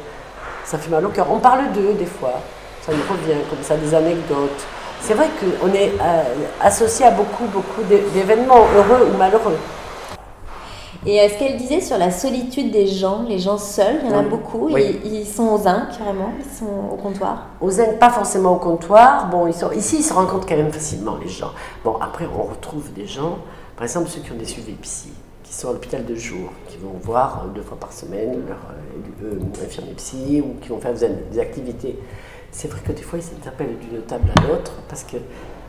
Ça 0.66 0.78
fait 0.78 0.90
mal 0.92 1.06
au 1.06 1.10
cœur. 1.10 1.28
On 1.32 1.40
parle 1.40 1.72
d'eux, 1.74 1.94
des 1.94 2.06
fois. 2.06 2.40
Ça 2.86 2.92
nous 2.94 3.04
revient, 3.10 3.40
comme 3.50 3.64
ça, 3.64 3.76
des 3.76 3.94
anecdotes. 3.96 4.62
C'est 5.02 5.14
vrai 5.16 5.28
qu'on 5.40 5.74
est 5.74 5.92
euh, 6.02 6.24
associé 6.62 7.06
à 7.06 7.12
beaucoup, 7.12 7.46
beaucoup 7.46 7.82
d'é- 7.84 8.04
d'événements, 8.14 8.66
heureux 8.76 9.10
ou 9.14 9.18
malheureux. 9.18 9.58
Et 11.06 11.20
euh, 11.20 11.28
ce 11.30 11.38
qu'elle 11.38 11.58
disait 11.58 11.82
sur 11.82 11.98
la 11.98 12.12
solitude 12.12 12.72
des 12.72 12.88
gens, 12.88 13.24
les 13.28 13.40
gens 13.40 13.58
seuls, 13.58 13.98
il 14.04 14.10
y 14.10 14.14
en 14.14 14.20
a 14.20 14.22
Oui. 14.24 14.30
beaucoup, 14.30 14.70
Oui. 14.72 15.00
ils, 15.04 15.14
ils 15.16 15.28
sont 15.28 15.48
aux 15.50 15.58
zinc 15.58 15.98
carrément, 15.98 16.30
ils 16.40 16.58
sont 16.58 16.66
au 16.92 16.96
comptoir. 16.96 17.48
Aux 17.62 17.80
Indes, 17.80 18.00
pas 18.00 18.10
forcément 18.10 18.54
au 18.54 18.60
comptoir. 18.60 19.30
Bon, 19.30 19.48
ils 19.48 19.54
sont, 19.54 19.72
ici, 19.72 19.98
ils 20.00 20.04
se 20.04 20.14
rencontrent 20.14 20.48
quand 20.48 20.56
même 20.56 20.72
facilement, 20.72 21.18
les 21.22 21.28
gens. 21.30 21.52
Bon, 21.84 21.96
après, 22.00 22.26
on 22.38 22.44
retrouve 22.44 22.92
des 22.94 23.06
gens, 23.06 23.38
par 23.76 23.84
exemple, 23.84 24.10
ceux 24.10 24.22
qui 24.22 24.32
ont 24.32 24.36
des 24.38 24.46
suivis 24.46 24.74
psy, 24.74 25.10
qui 25.44 25.54
sont 25.54 25.70
à 25.70 25.74
l'hôpital 25.74 26.06
de 26.06 26.16
jour, 26.16 26.50
qui 26.70 26.78
vont 26.78 26.94
voir 27.02 27.44
euh, 27.46 27.54
deux 27.54 27.62
fois 27.64 27.78
par 27.78 27.92
semaine 27.92 28.42
leur 28.48 28.58
euh, 29.26 29.36
euh, 29.36 29.66
infirmier 29.66 29.94
psy 29.94 30.42
ou 30.46 30.60
qui 30.62 30.70
vont 30.70 30.80
faire 30.80 30.94
des, 30.94 31.10
des 31.32 31.40
activités. 31.40 32.00
C'est 32.52 32.70
vrai 32.70 32.80
que 32.86 32.92
des 32.92 33.02
fois, 33.02 33.20
ils 33.20 33.24
s'interpellent 33.24 33.78
d'une 33.80 34.02
table 34.04 34.30
à 34.38 34.48
l'autre 34.48 34.74
parce 34.88 35.04
qu'ils 35.04 35.20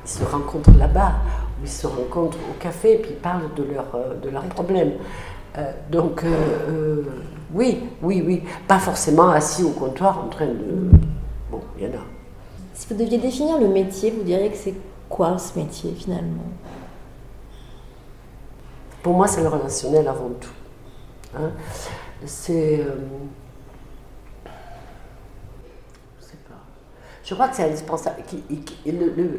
se 0.05 0.23
rencontrent 0.25 0.71
là-bas, 0.79 1.13
ou 1.61 1.65
ils 1.65 1.69
se 1.71 1.87
rencontrent 1.87 2.39
au 2.51 2.55
café 2.61 2.95
et 2.95 2.99
puis 2.99 3.11
ils 3.13 3.17
parlent 3.17 3.53
de 3.55 3.63
leurs 3.65 3.95
euh, 3.95 4.15
de 4.21 4.29
leurs 4.31 4.45
problèmes. 4.45 4.93
Euh, 5.57 5.73
donc, 5.91 6.25
euh, 6.25 6.35
euh, 6.69 7.03
oui, 7.53 7.85
oui, 8.03 8.23
oui. 8.27 8.43
Pas 8.67 8.81
forcément 8.81 9.31
assis 9.31 9.63
au 9.63 9.71
comptoir 9.71 10.19
en 10.25 10.29
train 10.29 10.47
de. 10.47 10.91
Bon, 11.51 11.61
il 11.79 11.85
y 11.85 11.87
en 11.87 11.91
a. 11.91 12.03
Si 12.73 12.89
vous 12.89 12.99
deviez 12.99 13.19
définir 13.19 13.59
le 13.61 13.69
métier, 13.69 14.11
vous 14.11 14.25
diriez 14.25 14.51
que 14.51 14.57
c'est 14.57 14.75
quoi 15.09 15.39
ce 15.39 15.57
métier 15.57 15.93
finalement? 15.95 16.43
Pour 19.03 19.15
moi, 19.15 19.29
c'est 19.29 19.43
le 19.43 19.49
relationnel 19.49 20.09
avant 20.09 20.31
tout. 20.41 20.51
Hein. 21.37 21.51
C'est. 22.27 22.81
euh, 22.81 22.97
je 26.19 26.25
sais 26.25 26.39
pas. 26.49 26.55
Je 27.25 27.35
crois 27.35 27.49
que 27.49 27.57
c'est 27.57 27.65
indispensable. 27.65 28.17
Le- 28.87 28.93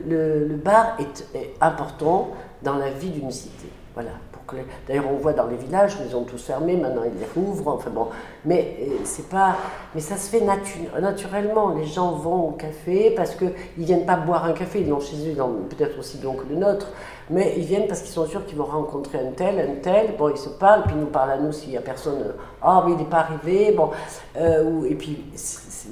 le- 0.08 0.48
le 0.48 0.56
bar 0.56 0.98
est, 1.00 1.26
est 1.38 1.54
important 1.62 2.32
dans 2.64 2.76
la 2.76 2.90
vie 2.90 3.10
d'une 3.12 3.32
cité. 3.32 3.68
Voilà. 3.94 4.12
Que 4.48 4.58
D'ailleurs, 4.88 5.06
on 5.12 5.16
voit 5.18 5.34
dans 5.34 5.48
les 5.48 5.56
villages, 5.56 5.98
ils 6.08 6.16
ont 6.16 6.24
tous 6.24 6.38
fermés, 6.44 6.76
maintenant 6.78 7.02
ils 7.04 7.20
les 7.20 7.26
rouvrent. 7.36 7.70
Enfin 7.70 7.90
bon. 7.90 8.08
Mais 8.46 8.78
euh, 8.82 8.86
c'est 9.04 9.28
pas. 9.28 9.56
Mais 9.96 10.02
ça 10.02 10.18
se 10.18 10.30
fait 10.30 10.40
natu- 10.42 11.00
naturellement. 11.02 11.70
Les 11.70 11.86
gens 11.86 12.12
vont 12.12 12.50
au 12.50 12.52
café 12.52 13.12
parce 13.16 13.34
qu'ils 13.36 13.54
ne 13.78 13.84
viennent 13.86 14.06
pas 14.06 14.18
boire 14.18 14.46
un 14.46 14.54
café, 14.54 14.82
ils 14.82 14.90
l'ont 14.90 15.00
chez 15.00 15.16
eux, 15.16 15.32
ils 15.36 15.76
peut-être 15.76 15.98
aussi 15.98 16.18
bien 16.20 16.32
que 16.34 16.48
le 16.48 16.58
nôtre. 16.58 16.88
Mais 17.32 17.54
ils 17.58 17.64
viennent 17.66 17.88
parce 17.88 18.02
qu'ils 18.02 18.12
sont 18.14 18.28
sûrs 18.28 18.46
qu'ils 18.46 18.58
vont 18.58 18.66
rencontrer 18.66 19.18
un 19.18 19.32
tel, 19.32 19.60
un 19.60 19.82
tel. 19.82 20.16
Bon, 20.16 20.30
ils 20.30 20.38
se 20.38 20.50
parlent, 20.50 20.84
puis 20.84 20.94
ils 20.96 21.02
nous 21.02 21.08
parlent 21.08 21.32
à 21.32 21.38
nous 21.38 21.52
s'il 21.52 21.72
n'y 21.72 21.78
a 21.78 21.82
personne. 21.82 22.22
euh, 22.22 22.32
Ah, 22.62 22.84
mais 22.86 22.92
il 22.94 22.98
n'est 23.00 23.06
pas 23.06 23.22
arrivé. 23.22 23.72
Bon, 23.72 23.90
Euh, 24.38 24.84
et 24.88 24.94
puis 24.96 25.24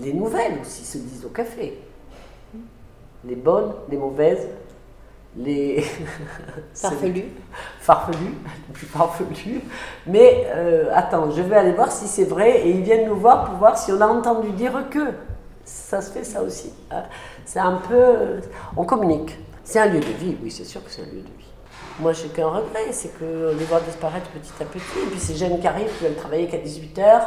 les 0.03 0.13
nouvelles 0.13 0.59
aussi 0.61 0.85
se 0.85 0.97
disent 0.99 1.25
au 1.25 1.29
café. 1.29 1.79
Les 3.25 3.35
bonnes, 3.35 3.71
les 3.89 3.97
mauvaises, 3.97 4.47
les 5.37 5.83
Farfelu. 6.73 7.25
farfelus, 7.79 8.17
les 8.67 8.73
plus 8.73 8.85
farfelus. 8.87 9.61
Mais 10.07 10.47
euh, 10.53 10.89
attends, 10.93 11.31
je 11.31 11.41
vais 11.41 11.55
aller 11.55 11.71
voir 11.71 11.91
si 11.91 12.07
c'est 12.07 12.25
vrai 12.25 12.61
et 12.67 12.69
ils 12.71 12.81
viennent 12.83 13.07
nous 13.07 13.15
voir 13.15 13.45
pour 13.45 13.55
voir 13.55 13.77
si 13.77 13.91
on 13.91 14.01
a 14.01 14.07
entendu 14.07 14.49
dire 14.51 14.73
que. 14.89 14.99
Ça 15.65 16.01
se 16.01 16.11
fait 16.11 16.23
ça 16.25 16.41
aussi. 16.43 16.73
hein. 16.91 17.03
C'est 17.45 17.59
un 17.59 17.79
peu. 17.87 18.41
On 18.75 18.83
communique. 18.83 19.37
C'est 19.63 19.79
un 19.79 19.85
lieu 19.85 19.99
de 20.01 20.05
vie, 20.05 20.35
oui, 20.43 20.51
c'est 20.51 20.65
sûr 20.65 20.83
que 20.83 20.91
c'est 20.91 21.01
un 21.03 21.05
lieu 21.05 21.21
de 21.21 21.37
vie. 21.37 21.52
Moi, 21.99 22.11
j'ai 22.13 22.27
qu'un 22.29 22.47
regret, 22.47 22.91
c'est 22.91 23.09
que 23.19 23.53
les 23.57 23.65
voir 23.65 23.79
disparaître 23.81 24.27
petit 24.31 24.51
à 24.59 24.65
petit. 24.65 24.81
Et 25.03 25.09
puis 25.11 25.19
ces 25.19 25.35
jeunes 25.35 25.59
qui 25.59 25.67
arrivent, 25.67 25.95
qui 25.97 26.03
veulent 26.05 26.15
travailler 26.15 26.47
qu'à 26.47 26.57
18h, 26.57 27.21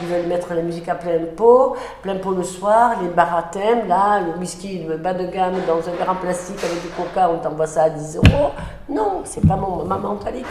ils 0.00 0.06
veulent 0.06 0.26
mettre 0.26 0.54
la 0.54 0.62
musique 0.62 0.88
à 0.88 0.94
plein 0.94 1.18
pot, 1.36 1.74
plein 2.02 2.16
pot 2.16 2.30
le 2.30 2.44
soir, 2.44 3.02
les 3.02 3.08
bars 3.08 3.36
à 3.36 3.42
thème, 3.42 3.88
là, 3.88 4.20
le 4.20 4.38
whisky, 4.38 4.84
le 4.84 4.96
bas 4.96 5.12
de 5.12 5.26
gamme 5.26 5.56
dans 5.66 5.78
un 5.88 5.92
verre 5.96 6.10
en 6.10 6.14
plastique 6.14 6.62
avec 6.62 6.80
du 6.82 6.88
coca, 6.90 7.30
on 7.30 7.38
t'envoie 7.38 7.66
ça 7.66 7.82
à 7.84 7.90
10 7.90 8.16
euros. 8.18 8.50
Non, 8.88 9.22
c'est 9.24 9.44
pas 9.46 9.56
mon, 9.56 9.84
ma 9.84 9.98
mentalité. 9.98 10.46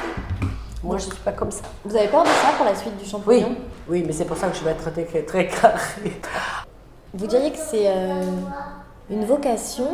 Moi, 0.83 0.97
je 0.97 1.03
suis 1.05 1.15
pas 1.23 1.31
comme 1.31 1.51
ça. 1.51 1.61
Vous 1.85 1.95
avez 1.95 2.07
peur 2.09 2.23
de 2.23 2.27
ça 2.27 2.49
pour 2.57 2.65
la 2.65 2.75
suite 2.75 2.97
du 2.97 3.03
Oui, 3.05 3.09
champignon? 3.09 3.55
Oui, 3.87 4.03
mais 4.05 4.11
c'est 4.11 4.25
pour 4.25 4.35
ça 4.35 4.47
que 4.49 4.57
je 4.57 4.63
vais 4.65 4.71
être 4.71 4.91
très, 4.91 5.21
très 5.23 5.47
carré. 5.47 6.19
Vous 7.13 7.25
diriez 7.27 7.51
que 7.51 7.57
c'est 7.57 7.87
euh, 7.87 8.23
une 9.09 9.23
vocation 9.25 9.87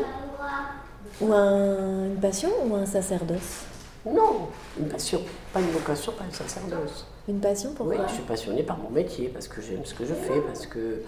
ou 1.22 1.32
un- 1.34 2.06
une 2.06 2.18
passion 2.20 2.50
ou 2.66 2.76
un 2.76 2.86
sacerdoce? 2.86 3.66
Non, 4.14 4.48
une 4.80 4.88
passion, 4.88 5.22
pas 5.54 5.60
une 5.60 5.70
vocation, 5.70 6.12
pas 6.14 6.24
une 6.26 6.32
sacerdoce. 6.32 7.06
Une 7.28 7.40
passion 7.40 7.70
Oui, 7.72 7.76
pourquoi 7.78 8.08
je 8.08 8.14
suis 8.14 8.24
passionnée 8.24 8.64
par 8.64 8.78
mon 8.78 8.90
métier, 8.90 9.30
parce 9.30 9.48
que 9.48 9.62
j'aime 9.62 9.84
ce 9.86 9.94
que 9.94 10.06
je 10.06 10.14
fais, 10.14 10.40
parce 10.42 10.66
que. 10.66 11.02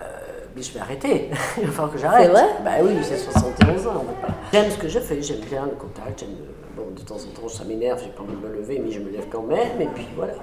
euh, 0.00 0.06
mais 0.54 0.62
je 0.62 0.72
vais 0.72 0.80
arrêter. 0.80 1.30
Il 1.58 1.66
va 1.66 1.72
falloir 1.72 1.92
que 1.92 1.98
j'arrête. 1.98 2.30
C'est 2.34 2.64
Bah 2.64 2.70
oui, 2.82 2.96
j'ai 3.08 3.16
71 3.16 3.86
ans. 3.86 4.04
J'aime 4.52 4.70
ce 4.70 4.78
que 4.78 4.88
je 4.88 4.98
fais, 5.00 5.20
j'aime 5.22 5.40
bien 5.40 5.64
le 5.66 5.72
contact, 5.72 6.20
j'aime. 6.20 6.36
Bon, 6.76 6.86
de 6.94 7.00
temps 7.02 7.16
en 7.16 7.40
temps, 7.40 7.48
ça 7.48 7.64
m'énerve, 7.64 8.00
j'ai 8.02 8.10
pas 8.10 8.22
envie 8.22 8.34
de 8.34 8.46
me 8.46 8.54
lever, 8.54 8.78
mais 8.78 8.90
je 8.90 9.00
me 9.00 9.10
lève 9.10 9.26
quand 9.30 9.42
même, 9.42 9.80
et 9.80 9.86
puis 9.86 10.06
voilà. 10.14 10.34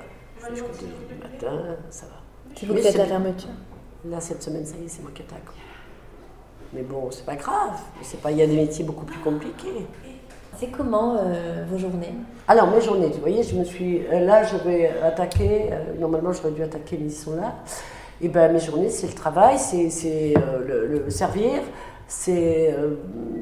Je 0.50 0.56
jusqu'au 0.56 0.74
début 0.74 1.06
du 1.14 1.16
matin, 1.16 1.76
ça 1.90 2.06
va. 2.08 2.54
Qui 2.54 2.66
faites 2.66 2.92
c'est 2.92 2.98
la 2.98 3.06
fermeture. 3.06 3.50
Là, 4.06 4.20
cette 4.20 4.44
semaine, 4.44 4.66
ça 4.66 4.76
y 4.78 4.86
est, 4.86 4.88
c'est 4.88 5.02
moi 5.02 5.12
qui 5.14 5.22
attaque. 5.22 5.44
Mais 6.74 6.82
bon, 6.82 7.10
c'est 7.12 7.26
pas 7.26 7.36
grave. 7.36 7.80
C'est 8.02 8.22
pas, 8.22 8.32
il 8.32 8.38
y 8.38 8.42
a 8.42 8.48
des 8.48 8.56
métiers 8.56 8.84
beaucoup 8.84 9.06
plus 9.06 9.20
compliqués. 9.20 9.88
C'est 10.60 10.68
comment 10.68 11.18
euh, 11.20 11.66
vos 11.70 11.78
journées? 11.78 12.14
Alors, 12.48 12.68
mes 12.68 12.82
journées, 12.82 13.08
vous 13.10 13.20
voyez, 13.22 13.44
je 13.44 13.56
me 13.56 13.64
suis. 13.64 14.02
euh, 14.12 14.22
Là, 14.26 14.44
je 14.44 14.56
vais 14.58 14.90
attaquer. 15.04 15.70
euh, 15.72 15.94
normalement, 16.00 16.32
j'aurais 16.34 16.52
dû 16.52 16.64
attaquer, 16.64 16.98
mais 17.00 17.08
ils 17.08 17.12
sont 17.12 17.36
là. 17.36 17.56
Et 18.22 18.28
ben, 18.28 18.52
mes 18.52 18.60
journées, 18.60 18.90
c'est 18.90 19.08
le 19.08 19.14
travail, 19.14 19.60
c'est 19.60 20.34
euh, 20.36 20.66
le, 20.68 21.04
le 21.04 21.10
servir, 21.12 21.62
c'est 22.08 22.74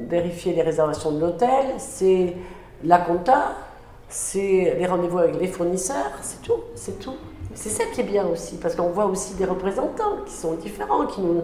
vérifier 0.08 0.52
les 0.52 0.60
réservations 0.60 1.12
de 1.12 1.20
l'hôtel, 1.20 1.64
c'est 1.78 2.34
la 2.84 2.98
compta, 2.98 3.52
c'est 4.10 4.76
les 4.78 4.86
rendez-vous 4.86 5.18
avec 5.18 5.40
les 5.40 5.46
fournisseurs, 5.46 6.12
c'est 6.20 6.42
tout, 6.42 6.60
c'est 6.74 6.98
tout. 6.98 7.14
C'est 7.54 7.70
ça 7.70 7.84
qui 7.94 8.02
est 8.02 8.04
bien 8.04 8.26
aussi, 8.26 8.56
parce 8.56 8.74
qu'on 8.74 8.90
voit 8.90 9.06
aussi 9.06 9.32
des 9.34 9.46
représentants 9.46 10.18
qui 10.26 10.34
sont 10.34 10.54
différents, 10.56 11.06
qui 11.06 11.22
nous, 11.22 11.40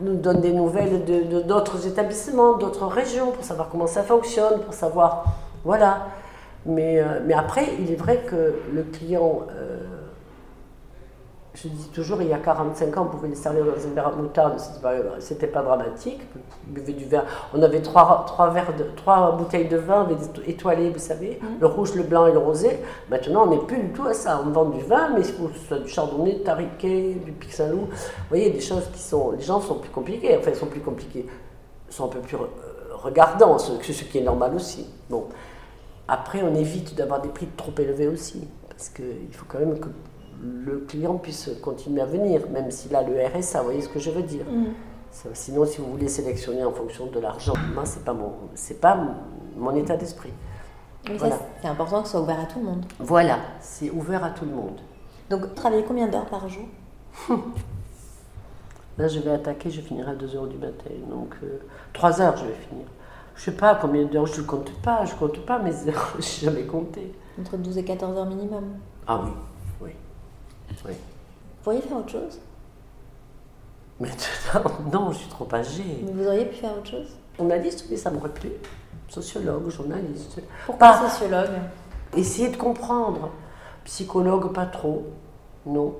nous 0.00 0.16
donnent 0.16 0.40
des 0.40 0.52
nouvelles 0.52 1.04
de 1.04 1.42
d'autres 1.42 1.86
établissements, 1.86 2.56
d'autres 2.56 2.86
régions, 2.86 3.30
pour 3.30 3.44
savoir 3.44 3.68
comment 3.68 3.86
ça 3.86 4.02
fonctionne, 4.02 4.60
pour 4.60 4.74
savoir. 4.74 5.24
Voilà. 5.64 6.06
Mais, 6.66 7.00
euh, 7.00 7.36
après, 7.36 7.68
il 7.80 7.90
est 7.90 7.96
vrai 7.96 8.18
que 8.28 8.54
le 8.72 8.82
client, 8.84 9.46
euh, 9.50 9.78
je 11.54 11.68
dis 11.68 11.88
toujours, 11.88 12.22
il 12.22 12.28
y 12.28 12.32
a 12.32 12.38
45 12.38 12.96
ans, 12.96 13.02
on 13.02 13.14
pouvait 13.14 13.28
les 13.28 13.34
servir 13.34 13.64
dans 13.66 13.72
un 13.72 13.94
verre 13.94 14.08
à 14.08 14.12
moutarde, 14.12 14.58
c'était 15.18 15.46
pas, 15.46 15.60
pas 15.60 15.66
dramatique. 15.66 16.20
On 16.66 16.72
buvait 16.72 16.94
du 16.94 17.04
verre. 17.04 17.26
On 17.52 17.62
avait 17.62 17.82
trois, 17.82 18.24
trois, 18.26 18.48
verres 18.50 18.74
de, 18.74 18.84
trois 18.96 19.36
bouteilles 19.36 19.68
de 19.68 19.76
vin 19.76 20.08
étoilés, 20.46 20.88
vous 20.88 20.98
savez, 20.98 21.38
le 21.60 21.66
rouge, 21.66 21.94
le 21.94 22.04
blanc 22.04 22.26
et 22.26 22.32
le 22.32 22.38
rosé. 22.38 22.78
Maintenant, 23.10 23.44
on 23.46 23.50
n'est 23.50 23.66
plus 23.66 23.82
du 23.82 23.92
tout 23.92 24.06
à 24.06 24.14
ça. 24.14 24.42
On 24.44 24.48
vend 24.48 24.64
du 24.64 24.80
vin, 24.80 25.10
mais 25.10 25.20
il 25.20 25.26
faut 25.26 25.48
que 25.48 25.58
ce 25.58 25.66
soit 25.66 25.78
du 25.78 25.88
chardonnay, 25.88 26.34
du 26.34 26.40
tariquet, 26.40 27.16
du 27.22 27.32
pic 27.32 27.52
Saint-Loup. 27.52 27.86
Vous 27.90 28.28
voyez, 28.30 28.50
des 28.50 28.60
choses 28.60 28.88
qui 28.90 29.00
sont. 29.00 29.32
Les 29.32 29.42
gens 29.42 29.60
sont 29.60 29.74
plus 29.74 29.90
compliqués. 29.90 30.36
Enfin, 30.38 30.52
ils 30.52 30.56
sont 30.56 30.66
plus 30.66 30.80
compliqués. 30.80 31.26
Ils 31.90 31.94
sont 31.94 32.06
un 32.06 32.08
peu 32.08 32.20
plus 32.20 32.36
euh, 32.36 32.46
regardants, 32.94 33.58
ce, 33.58 33.72
ce 33.82 34.04
qui 34.04 34.18
est 34.18 34.22
normal 34.22 34.54
aussi. 34.54 34.86
Bon. 35.10 35.26
Après, 36.08 36.42
on 36.42 36.54
évite 36.54 36.94
d'avoir 36.94 37.20
des 37.20 37.28
prix 37.28 37.46
trop 37.56 37.72
élevés 37.78 38.08
aussi, 38.08 38.48
parce 38.68 38.88
qu'il 38.88 39.32
faut 39.32 39.46
quand 39.48 39.58
même 39.58 39.78
que 39.78 39.88
le 40.40 40.78
client 40.80 41.16
puisse 41.16 41.50
continuer 41.62 42.02
à 42.02 42.06
venir, 42.06 42.48
même 42.50 42.70
s'il 42.70 42.94
a 42.94 43.02
le 43.02 43.14
RSA, 43.26 43.60
vous 43.60 43.64
voyez 43.66 43.80
ce 43.82 43.88
que 43.88 43.98
je 43.98 44.10
veux 44.10 44.22
dire. 44.22 44.44
Ça, 45.10 45.28
Sinon, 45.34 45.66
si 45.66 45.80
vous 45.80 45.90
voulez 45.90 46.08
sélectionner 46.08 46.64
en 46.64 46.72
fonction 46.72 47.06
de 47.06 47.20
l'argent, 47.20 47.52
moi, 47.74 47.84
c'est 47.84 48.04
pas 48.04 48.14
mon, 48.14 48.32
pas 48.80 48.98
mon 49.56 49.74
état 49.74 49.96
d'esprit. 49.96 50.32
Voilà. 51.18 51.36
c'est 51.60 51.68
important 51.68 52.00
que 52.00 52.06
ce 52.06 52.12
soit 52.12 52.20
ouvert 52.20 52.40
à 52.40 52.44
tout 52.44 52.60
le 52.60 52.64
monde. 52.64 52.84
Voilà, 53.00 53.38
c'est 53.60 53.90
ouvert 53.90 54.22
à 54.24 54.30
tout 54.30 54.44
le 54.44 54.52
monde. 54.52 54.80
Donc, 55.28 55.40
vous 55.42 55.54
travaillez 55.54 55.84
combien 55.84 56.08
d'heures 56.08 56.26
par 56.26 56.48
jour? 56.48 56.64
Là, 58.98 59.08
je 59.08 59.18
vais 59.20 59.30
attaquer, 59.30 59.70
je 59.70 59.80
finirai 59.80 60.12
à 60.12 60.14
2h 60.14 60.48
du 60.48 60.58
matin. 60.58 60.90
Donc, 61.10 61.34
3 61.92 62.20
heures, 62.20 62.36
je 62.36 62.44
vais 62.44 62.54
finir. 62.68 62.86
Je 63.34 63.42
sais 63.42 63.56
pas 63.56 63.74
combien 63.74 64.04
d'heures, 64.04 64.26
je 64.26 64.40
ne 64.40 64.46
compte 64.46 64.72
pas, 64.82 65.04
je 65.04 65.14
compte 65.14 65.44
pas 65.44 65.58
mes 65.58 65.88
heures, 65.88 66.14
je 66.18 66.46
n'ai 66.46 66.52
jamais 66.52 66.66
compté. 66.66 67.12
Entre 67.40 67.56
12 67.56 67.78
et 67.78 67.84
14 67.84 68.16
heures 68.18 68.26
minimum. 68.26 68.64
Ah 69.06 69.20
oui, 69.24 69.30
oui, 69.80 69.90
oui. 70.86 70.92
Vous 70.92 71.62
pourriez 71.64 71.80
faire 71.80 71.96
autre 71.96 72.10
chose? 72.10 72.38
Maintenant, 74.00 74.70
non, 74.92 75.12
je 75.12 75.18
suis 75.18 75.28
trop 75.28 75.46
âgée. 75.52 76.02
Mais 76.04 76.12
vous 76.12 76.26
auriez 76.26 76.46
pu 76.46 76.56
faire 76.56 76.72
autre 76.76 76.90
chose? 76.90 77.08
Journaliste, 77.36 77.86
oui, 77.90 77.96
ça 77.96 78.10
m'aurait 78.10 78.28
plu. 78.32 78.50
Sociologue, 79.08 79.68
journaliste. 79.70 80.40
Pourquoi 80.66 80.88
Pas- 80.92 81.08
sociologue? 81.08 81.50
Essayer 82.16 82.48
de 82.48 82.56
comprendre. 82.56 83.30
Psychologue, 83.84 84.52
pas 84.52 84.66
trop. 84.66 85.06
Non. 85.66 85.94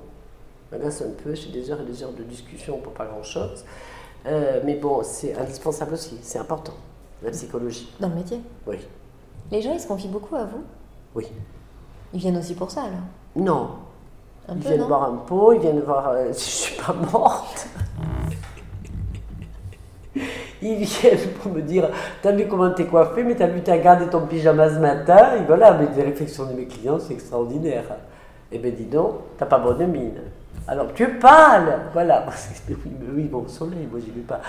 M'agace 0.71 1.03
un 1.03 1.11
peu, 1.23 1.35
j'ai 1.35 1.51
des 1.51 1.71
heures 1.71 1.81
et 1.81 1.85
des 1.85 2.03
heures 2.03 2.13
de 2.13 2.23
discussion 2.23 2.79
pour 2.79 2.93
pas 2.93 3.05
grand-chose. 3.07 3.65
Euh, 4.27 4.61
mais 4.65 4.77
bon, 4.77 5.03
c'est 5.03 5.35
indispensable 5.37 5.95
aussi, 5.95 6.17
c'est 6.23 6.39
important, 6.39 6.75
la 7.23 7.31
psychologie. 7.33 7.93
Dans 8.01 8.09
le 8.09 8.15
métier? 8.15 8.41
Oui, 8.67 8.79
Les 9.51 9.61
gens, 9.61 9.73
ils 9.75 9.81
se 9.81 9.87
confient 9.89 10.09
beaucoup 10.09 10.37
à 10.37 10.45
vous? 10.45 10.63
Oui. 11.15 11.27
Ils 12.15 12.21
viennent 12.21 12.37
aussi 12.39 12.55
pour 12.55 12.71
ça, 12.71 12.83
alors? 12.83 13.01
Non. 13.37 13.71
Un 14.49 14.55
ils 14.57 14.61
peu, 14.63 14.69
viennent 14.69 14.83
voir 14.83 15.05
un 15.05 15.17
pot, 15.27 15.53
ils 15.53 15.61
viennent 15.61 15.81
voir 15.81 16.11
euh, 16.11 16.33
si 16.33 16.51
je 16.51 16.57
suis 16.73 16.81
pas 16.83 16.93
morte. 17.13 17.67
Ils 20.61 20.85
viennent 20.85 21.19
pour 21.43 21.53
me 21.53 21.61
dire 21.63 21.89
T'as 22.23 22.33
vu 22.33 22.47
comment 22.47 22.71
t'es 22.71 22.85
coiffée, 22.87 23.25
mais 23.25 23.35
t'as 23.35 23.47
vu, 23.49 23.63
t'as 23.63 23.79
gardé 23.79 24.07
ton 24.07 24.27
pyjama 24.27 24.69
ce 24.69 24.79
matin. 24.79 25.37
Et 25.37 25.45
voilà, 25.47 25.73
mais 25.75 25.89
les 25.97 26.03
réflexions 26.03 26.45
de 26.47 26.53
mes 26.53 26.67
clients, 26.67 26.99
c'est 27.01 27.15
extraordinaire. 27.15 27.85
Eh 28.51 28.59
bien, 28.59 28.71
dis 28.71 28.85
donc, 28.85 29.15
t'as 29.39 29.47
pas 29.47 29.59
bonne 29.59 29.87
mine. 29.87 30.21
Alors, 30.69 30.93
tu 30.95 31.03
es 31.05 31.09
pâle 31.09 31.81
Voilà. 31.93 32.27
Oui, 32.69 32.77
oui, 33.15 33.23
bon, 33.25 33.49
soleil, 33.49 33.89
moi, 33.91 33.99
j'y 33.99 34.11
vais 34.13 34.21
pas. 34.21 34.41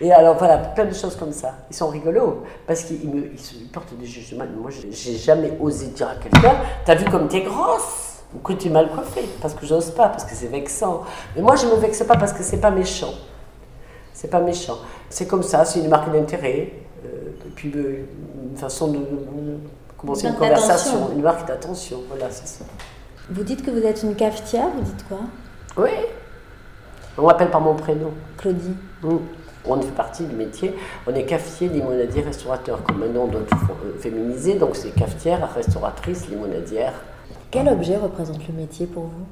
Et 0.00 0.12
alors, 0.12 0.36
voilà, 0.36 0.58
plein 0.58 0.84
de 0.84 0.92
choses 0.92 1.16
comme 1.16 1.32
ça. 1.32 1.54
Ils 1.70 1.76
sont 1.76 1.88
rigolos 1.88 2.42
parce 2.66 2.82
qu'ils 2.82 3.08
me, 3.08 3.32
ils 3.32 3.38
se- 3.38 3.54
ils 3.54 3.68
portent 3.68 3.94
des 3.96 4.04
jugements. 4.06 4.44
Moi, 4.60 4.70
j'ai 4.90 5.14
jamais 5.16 5.56
osé 5.60 5.86
dire 5.86 6.08
à 6.08 6.16
quelqu'un 6.16 6.56
T'as 6.84 6.96
vu 6.96 7.04
comme 7.06 7.28
t'es 7.28 7.40
grosse? 7.42 8.03
Ou 8.34 8.38
que 8.38 8.52
tu 8.54 8.68
es 8.68 8.70
mal 8.70 8.90
coiffée 8.90 9.28
Parce 9.40 9.54
que 9.54 9.66
j'ose 9.66 9.90
pas, 9.90 10.08
parce 10.08 10.24
que 10.24 10.34
c'est 10.34 10.48
vexant. 10.48 11.02
Mais 11.36 11.42
moi, 11.42 11.56
je 11.56 11.66
me 11.66 11.76
vexe 11.76 12.02
pas 12.04 12.16
parce 12.16 12.32
que 12.32 12.42
c'est 12.42 12.60
pas 12.60 12.70
méchant. 12.70 13.14
C'est 14.12 14.28
pas 14.30 14.40
méchant. 14.40 14.78
C'est 15.10 15.26
comme 15.26 15.42
ça, 15.42 15.64
c'est 15.64 15.80
une 15.80 15.88
marque 15.88 16.10
d'intérêt. 16.12 16.72
euh, 17.04 17.08
et 17.46 17.50
puis 17.54 17.72
euh, 17.76 18.04
une 18.50 18.56
façon 18.56 18.88
de, 18.88 18.98
de 18.98 19.58
commencer 19.98 20.26
Une 20.26 20.32
une 20.32 20.38
conversation, 20.38 21.10
une 21.12 21.22
marque 21.22 21.46
d'attention. 21.46 21.98
Voilà, 22.08 22.30
c'est 22.30 22.46
ça. 22.46 22.64
Vous 23.30 23.42
dites 23.42 23.64
que 23.64 23.70
vous 23.70 23.84
êtes 23.84 24.02
une 24.02 24.14
cafetière, 24.14 24.68
vous 24.74 24.82
dites 24.82 25.06
quoi? 25.08 25.18
Oui. 25.76 25.90
On 27.16 27.26
m'appelle 27.26 27.50
par 27.50 27.60
mon 27.60 27.74
prénom. 27.74 28.10
Claudie. 28.36 28.74
Mm. 29.02 29.16
On 29.66 29.80
fait 29.80 29.92
partie 29.92 30.24
du 30.24 30.34
métier. 30.34 30.74
On 31.06 31.14
est 31.14 31.24
cafetier, 31.24 31.68
limonadier, 31.68 32.22
restaurateur. 32.22 32.82
Comme 32.82 33.02
un 33.02 33.08
nom 33.08 33.26
doit 33.26 33.42
tout 33.50 33.56
euh, 33.84 33.98
féminiser, 33.98 34.54
donc 34.54 34.76
c'est 34.76 34.90
cafetière, 34.90 35.52
restauratrice, 35.54 36.28
limonadière. 36.28 36.92
Quel 37.54 37.68
objet 37.68 37.96
représente 37.96 38.48
le 38.48 38.52
métier 38.52 38.84
pour 38.84 39.04
vous? 39.04 39.26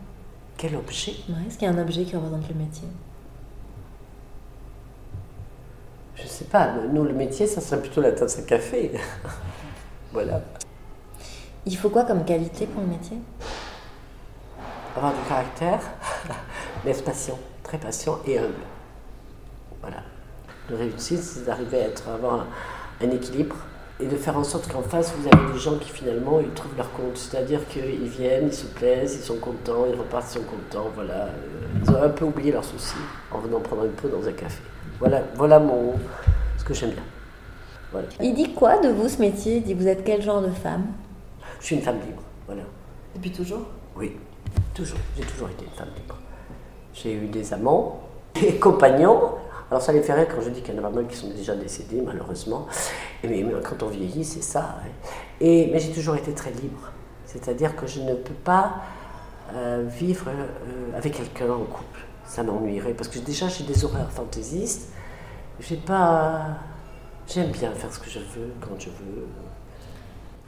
Quel 0.56 0.76
objet? 0.76 1.10
Ouais, 1.28 1.44
Est-ce 1.44 1.58
qu'il 1.58 1.66
y 1.66 1.70
a 1.72 1.74
un 1.74 1.82
objet 1.82 2.04
qui 2.04 2.14
représente 2.14 2.48
le 2.48 2.54
métier? 2.54 2.86
Je 6.14 6.28
sais 6.28 6.44
pas. 6.44 6.72
Nous, 6.92 7.02
le 7.02 7.14
métier, 7.14 7.48
ça 7.48 7.60
serait 7.60 7.80
plutôt 7.80 8.00
la 8.00 8.12
tasse 8.12 8.38
à 8.38 8.42
café. 8.42 8.92
voilà. 10.12 10.40
Il 11.66 11.76
faut 11.76 11.90
quoi 11.90 12.04
comme 12.04 12.24
qualité 12.24 12.68
pour 12.68 12.82
le 12.82 12.90
métier? 12.90 13.18
Avoir 14.94 15.12
du 15.14 15.28
caractère, 15.28 15.80
mais 16.84 16.92
être 16.92 17.02
patient, 17.02 17.40
très 17.64 17.78
patient 17.78 18.20
et 18.24 18.38
humble. 18.38 18.54
Voilà. 19.80 19.96
Le 20.70 20.76
réussir, 20.76 21.18
c'est 21.20 21.44
d'arriver 21.44 21.80
à 21.80 21.86
être, 21.88 22.08
avoir 22.08 22.34
un, 22.42 22.46
un 23.00 23.10
équilibre 23.10 23.56
et 24.02 24.06
de 24.06 24.16
faire 24.16 24.36
en 24.36 24.44
sorte 24.44 24.70
qu'en 24.70 24.82
face, 24.82 25.14
vous 25.16 25.28
avez 25.28 25.52
des 25.52 25.58
gens 25.58 25.76
qui 25.76 25.90
finalement, 25.90 26.40
ils 26.40 26.50
trouvent 26.50 26.76
leur 26.76 26.90
compte. 26.92 27.16
C'est-à-dire 27.16 27.66
qu'ils 27.68 28.08
viennent, 28.08 28.48
ils 28.48 28.52
se 28.52 28.66
plaisent, 28.66 29.14
ils 29.14 29.24
sont 29.24 29.36
contents, 29.36 29.86
ils 29.88 29.94
repartent, 29.94 30.26
ils 30.30 30.38
sont 30.38 30.44
contents. 30.44 30.90
Voilà. 30.94 31.28
Ils 31.82 31.90
ont 31.90 32.02
un 32.02 32.08
peu 32.08 32.24
oublié 32.24 32.50
leurs 32.50 32.64
soucis 32.64 32.96
en 33.30 33.38
venant 33.38 33.60
prendre 33.60 33.84
une 33.84 33.92
peau 33.92 34.08
dans 34.08 34.26
un 34.26 34.32
café. 34.32 34.62
Voilà, 34.98 35.22
voilà 35.36 35.58
mon, 35.58 35.94
ce 36.58 36.64
que 36.64 36.74
j'aime 36.74 36.90
bien. 36.90 37.02
Voilà. 37.92 38.08
Il 38.20 38.34
dit 38.34 38.52
quoi 38.54 38.78
de 38.78 38.88
vous 38.88 39.08
ce 39.08 39.20
métier? 39.20 39.56
Il 39.58 39.62
dit 39.62 39.74
vous 39.74 39.86
êtes 39.86 40.04
quel 40.04 40.20
genre 40.22 40.42
de 40.42 40.50
femme? 40.50 40.86
Je 41.60 41.66
suis 41.66 41.76
une 41.76 41.82
femme 41.82 42.00
libre. 42.06 42.22
Voilà. 42.46 42.62
Depuis 43.14 43.30
toujours? 43.30 43.66
Oui, 43.96 44.16
toujours. 44.74 44.98
J'ai 45.16 45.24
toujours 45.24 45.48
été 45.50 45.64
une 45.64 45.78
femme 45.78 45.90
libre. 45.96 46.16
J'ai 46.94 47.14
eu 47.14 47.26
des 47.26 47.52
amants, 47.52 48.00
des 48.34 48.56
compagnons. 48.56 49.20
Alors 49.72 49.80
ça 49.80 49.90
les 49.94 50.02
fait 50.02 50.12
rire 50.12 50.26
quand 50.28 50.42
je 50.42 50.50
dis 50.50 50.60
qu'il 50.60 50.74
y 50.74 50.78
en 50.78 50.80
a 50.80 50.82
pas 50.82 50.94
mal 50.94 51.06
qui 51.06 51.16
sont 51.16 51.30
déjà 51.30 51.54
décédés, 51.54 52.02
malheureusement. 52.02 52.66
Et 53.24 53.42
mais, 53.42 53.42
quand 53.64 53.82
on 53.82 53.86
vieillit, 53.86 54.22
c'est 54.22 54.42
ça. 54.42 54.76
hein. 54.84 54.88
Et, 55.40 55.70
mais 55.72 55.78
j'ai 55.78 55.92
toujours 55.92 56.14
été 56.14 56.34
très 56.34 56.50
libre. 56.50 56.90
C'est-à-dire 57.24 57.74
que 57.74 57.86
je 57.86 58.02
ne 58.02 58.12
peux 58.12 58.34
pas 58.34 58.82
euh, 59.54 59.86
vivre 59.88 60.26
euh, 60.28 60.94
avec 60.94 61.14
quelqu'un 61.14 61.50
en 61.50 61.64
couple. 61.64 62.00
Ça 62.26 62.42
m'ennuierait. 62.42 62.92
Parce 62.92 63.08
que 63.08 63.18
déjà, 63.18 63.48
j'ai 63.48 63.64
des 63.64 63.82
horaires 63.82 64.12
fantaisistes. 64.12 64.90
J'ai 65.58 65.76
pas... 65.76 66.48
J'aime 67.26 67.50
bien 67.50 67.72
faire 67.72 67.90
ce 67.90 67.98
que 67.98 68.10
je 68.10 68.18
veux, 68.18 68.52
quand 68.60 68.78
je 68.78 68.90
veux. 68.90 69.26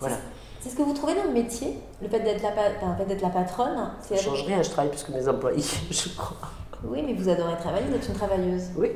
Voilà. 0.00 0.16
C'est 0.60 0.68
ce 0.68 0.76
que 0.76 0.82
vous 0.82 0.92
trouvez 0.92 1.14
dans 1.14 1.24
le 1.24 1.32
métier 1.32 1.78
Le 2.02 2.10
fait 2.10 2.20
d'être 2.20 2.42
la, 2.42 2.50
enfin, 2.82 3.04
d'être 3.04 3.22
la 3.22 3.30
patronne 3.30 3.90
Ça 4.02 4.16
ne 4.16 4.20
change 4.20 4.42
rien, 4.44 4.62
je 4.62 4.68
travaille 4.68 4.90
plus 4.90 5.02
que 5.02 5.12
mes 5.12 5.26
employés, 5.26 5.64
je 5.90 6.10
crois. 6.10 6.50
Oui, 6.86 7.02
mais 7.06 7.14
vous 7.14 7.26
adorez 7.30 7.56
travailler, 7.56 7.86
vous 7.88 7.94
êtes 7.96 8.06
une 8.06 8.14
travailleuse. 8.14 8.64
Oui, 8.76 8.90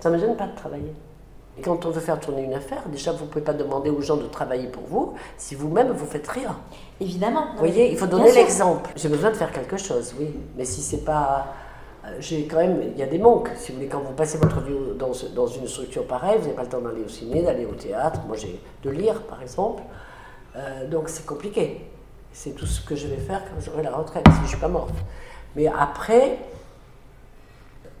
ça 0.00 0.10
ne 0.10 0.16
me 0.16 0.20
gêne 0.20 0.36
pas 0.36 0.46
de 0.46 0.54
travailler. 0.56 0.92
Et 1.56 1.62
quand 1.62 1.86
on 1.86 1.90
veut 1.90 2.00
faire 2.00 2.18
tourner 2.18 2.42
une 2.42 2.54
affaire, 2.54 2.82
déjà, 2.88 3.12
vous 3.12 3.24
ne 3.26 3.30
pouvez 3.30 3.44
pas 3.44 3.52
demander 3.52 3.88
aux 3.88 4.00
gens 4.00 4.16
de 4.16 4.26
travailler 4.26 4.66
pour 4.66 4.82
vous 4.88 5.14
si 5.36 5.54
vous-même 5.54 5.92
vous 5.92 6.04
faites 6.06 6.26
rien. 6.26 6.56
Évidemment. 7.00 7.46
Vous 7.52 7.58
voyez, 7.58 7.92
il 7.92 7.96
faut 7.96 8.06
donner 8.06 8.32
l'exemple. 8.32 8.90
J'ai 8.96 9.08
besoin 9.08 9.30
de 9.30 9.36
faire 9.36 9.52
quelque 9.52 9.76
chose, 9.76 10.14
oui. 10.18 10.34
Mais 10.56 10.64
si 10.64 10.80
c'est 10.80 11.04
pas. 11.04 11.46
euh, 12.06 12.16
J'ai 12.18 12.46
quand 12.48 12.56
même. 12.56 12.82
Il 12.94 12.98
y 12.98 13.04
a 13.04 13.06
des 13.06 13.18
manques. 13.18 13.50
Si 13.56 13.70
vous 13.70 13.76
voulez, 13.78 13.88
quand 13.88 14.00
vous 14.00 14.14
passez 14.14 14.36
votre 14.38 14.60
vie 14.62 14.74
dans 14.98 15.46
une 15.46 15.68
structure 15.68 16.04
pareille, 16.08 16.38
vous 16.38 16.44
n'avez 16.46 16.56
pas 16.56 16.62
le 16.64 16.68
temps 16.68 16.80
d'aller 16.80 17.04
au 17.04 17.08
ciné, 17.08 17.42
d'aller 17.42 17.66
au 17.66 17.74
théâtre. 17.74 18.20
Moi, 18.26 18.36
j'ai 18.36 18.60
de 18.82 18.90
lire, 18.90 19.22
par 19.22 19.40
exemple. 19.40 19.84
Euh, 20.56 20.88
donc, 20.88 21.08
c'est 21.08 21.24
compliqué. 21.24 21.86
C'est 22.32 22.50
tout 22.56 22.66
ce 22.66 22.80
que 22.80 22.96
je 22.96 23.06
vais 23.06 23.16
faire 23.18 23.42
quand 23.44 23.60
j'aurai 23.60 23.84
la 23.84 23.92
retraite, 23.94 24.26
si 24.28 24.36
je 24.38 24.42
ne 24.42 24.46
suis 24.48 24.56
pas 24.56 24.66
morte. 24.66 24.94
Mais 25.54 25.68
après, 25.68 26.38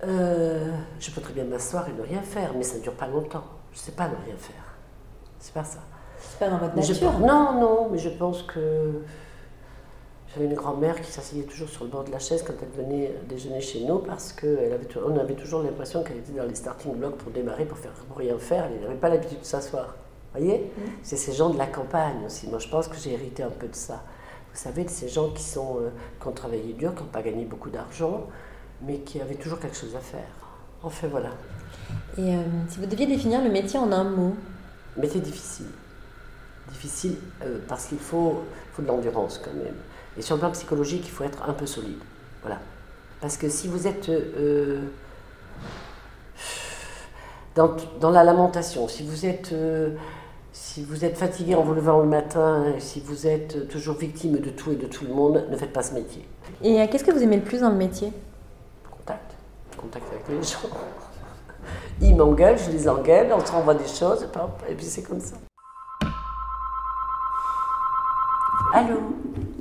euh, 0.02 0.72
je 0.98 1.10
peux 1.10 1.20
très 1.20 1.32
bien 1.32 1.44
m'asseoir 1.44 1.88
et 1.88 1.92
ne 1.92 2.02
rien 2.02 2.22
faire, 2.22 2.52
mais 2.56 2.64
ça 2.64 2.76
ne 2.76 2.82
dure 2.82 2.94
pas 2.94 3.06
longtemps. 3.06 3.44
Je 3.72 3.78
ne 3.78 3.82
sais 3.82 3.92
pas 3.92 4.08
ne 4.08 4.16
rien 4.26 4.36
faire. 4.36 4.74
C'est 5.38 5.54
pas 5.54 5.64
ça. 5.64 5.80
C'est 6.18 6.38
pas 6.38 6.48
dans 6.48 6.58
votre 6.58 6.80
je 6.82 6.92
nature. 6.92 7.18
non, 7.18 7.60
non, 7.60 7.88
mais 7.90 7.98
je 7.98 8.08
pense 8.08 8.42
que 8.42 9.02
j'avais 10.32 10.46
une 10.46 10.54
grand-mère 10.54 11.00
qui 11.00 11.12
s'asseyait 11.12 11.44
toujours 11.44 11.68
sur 11.68 11.84
le 11.84 11.90
bord 11.90 12.04
de 12.04 12.10
la 12.10 12.18
chaise 12.18 12.42
quand 12.42 12.54
elle 12.60 12.84
venait 12.84 13.14
déjeuner 13.28 13.60
chez 13.60 13.84
nous 13.84 13.98
parce 13.98 14.32
qu'on 14.32 15.16
avait 15.18 15.34
toujours 15.34 15.62
l'impression 15.62 16.02
qu'elle 16.02 16.18
était 16.18 16.32
dans 16.32 16.44
les 16.44 16.54
starting 16.54 16.94
blocks 16.94 17.16
pour 17.16 17.30
démarrer, 17.30 17.64
pour, 17.64 17.78
faire, 17.78 17.92
pour 17.92 18.18
rien 18.18 18.38
faire. 18.38 18.64
Elle 18.66 18.80
n'avait 18.82 18.98
pas 18.98 19.08
l'habitude 19.08 19.40
de 19.40 19.44
s'asseoir. 19.44 19.94
Vous 20.34 20.40
voyez 20.40 20.72
C'est 21.02 21.16
ces 21.16 21.32
gens 21.32 21.50
de 21.50 21.58
la 21.58 21.66
campagne 21.66 22.24
aussi. 22.26 22.48
Moi, 22.48 22.58
je 22.58 22.68
pense 22.68 22.88
que 22.88 22.96
j'ai 22.96 23.12
hérité 23.12 23.44
un 23.44 23.50
peu 23.50 23.68
de 23.68 23.74
ça. 23.74 24.02
Vous 24.52 24.58
savez, 24.58 24.84
de 24.84 24.90
ces 24.90 25.08
gens 25.08 25.30
qui, 25.30 25.42
sont, 25.42 25.78
euh, 25.78 25.90
qui 26.20 26.26
ont 26.26 26.32
travaillé 26.32 26.72
dur, 26.72 26.94
qui 26.94 27.02
n'ont 27.02 27.08
pas 27.08 27.22
gagné 27.22 27.44
beaucoup 27.44 27.70
d'argent, 27.70 28.26
mais 28.82 28.98
qui 28.98 29.20
avaient 29.20 29.34
toujours 29.34 29.60
quelque 29.60 29.76
chose 29.76 29.94
à 29.96 30.00
faire. 30.00 30.28
Enfin, 30.82 31.08
voilà. 31.08 31.30
Et 32.18 32.34
euh, 32.34 32.42
si 32.68 32.78
vous 32.78 32.86
deviez 32.86 33.06
définir 33.06 33.42
le 33.42 33.50
métier 33.50 33.78
en 33.78 33.90
un 33.92 34.04
mot, 34.04 34.36
c'est 35.02 35.20
difficile. 35.20 35.66
Difficile 36.70 37.16
euh, 37.42 37.58
parce 37.68 37.86
qu'il 37.86 37.98
faut, 37.98 38.42
faut 38.72 38.82
de 38.82 38.86
l'endurance 38.86 39.40
quand 39.42 39.52
même. 39.52 39.74
Et 40.16 40.22
sur 40.22 40.36
le 40.36 40.40
plan 40.40 40.50
psychologique, 40.52 41.02
il 41.04 41.10
faut 41.10 41.24
être 41.24 41.48
un 41.48 41.52
peu 41.52 41.66
solide. 41.66 41.98
Voilà. 42.42 42.58
Parce 43.20 43.36
que 43.36 43.48
si 43.48 43.68
vous 43.68 43.86
êtes 43.86 44.08
euh, 44.10 44.82
dans, 47.54 47.76
dans 48.00 48.10
la 48.10 48.22
lamentation, 48.22 48.86
si 48.86 49.04
vous 49.04 49.26
êtes, 49.26 49.54
si 50.52 50.84
vous 50.84 51.04
êtes 51.04 51.16
fatigué 51.16 51.54
en 51.54 51.62
vous 51.62 51.74
levant 51.74 52.00
le 52.00 52.08
matin, 52.08 52.74
si 52.78 53.00
vous 53.00 53.26
êtes 53.26 53.68
toujours 53.68 53.96
victime 53.96 54.38
de 54.38 54.50
tout 54.50 54.72
et 54.72 54.76
de 54.76 54.86
tout 54.86 55.04
le 55.06 55.14
monde, 55.14 55.46
ne 55.50 55.56
faites 55.56 55.72
pas 55.72 55.82
ce 55.82 55.94
métier. 55.94 56.28
et 56.62 56.86
qu'est-ce 56.88 57.04
que 57.04 57.12
vous 57.12 57.22
aimez 57.22 57.36
le 57.36 57.42
plus 57.42 57.60
dans 57.60 57.70
le 57.70 57.76
métier? 57.76 58.12
Contact 59.84 60.06
avec 60.12 60.28
les 60.28 60.42
gens. 60.42 60.58
Ils 62.00 62.16
m'engueulent, 62.16 62.58
je 62.58 62.70
les 62.70 62.88
engueule, 62.88 63.32
on 63.32 63.44
se 63.44 63.52
renvoie 63.52 63.74
des 63.74 63.86
choses, 63.86 64.26
et 64.68 64.74
puis 64.74 64.86
c'est 64.86 65.02
comme 65.02 65.20
ça. 65.20 65.36
Allô? 68.72 68.98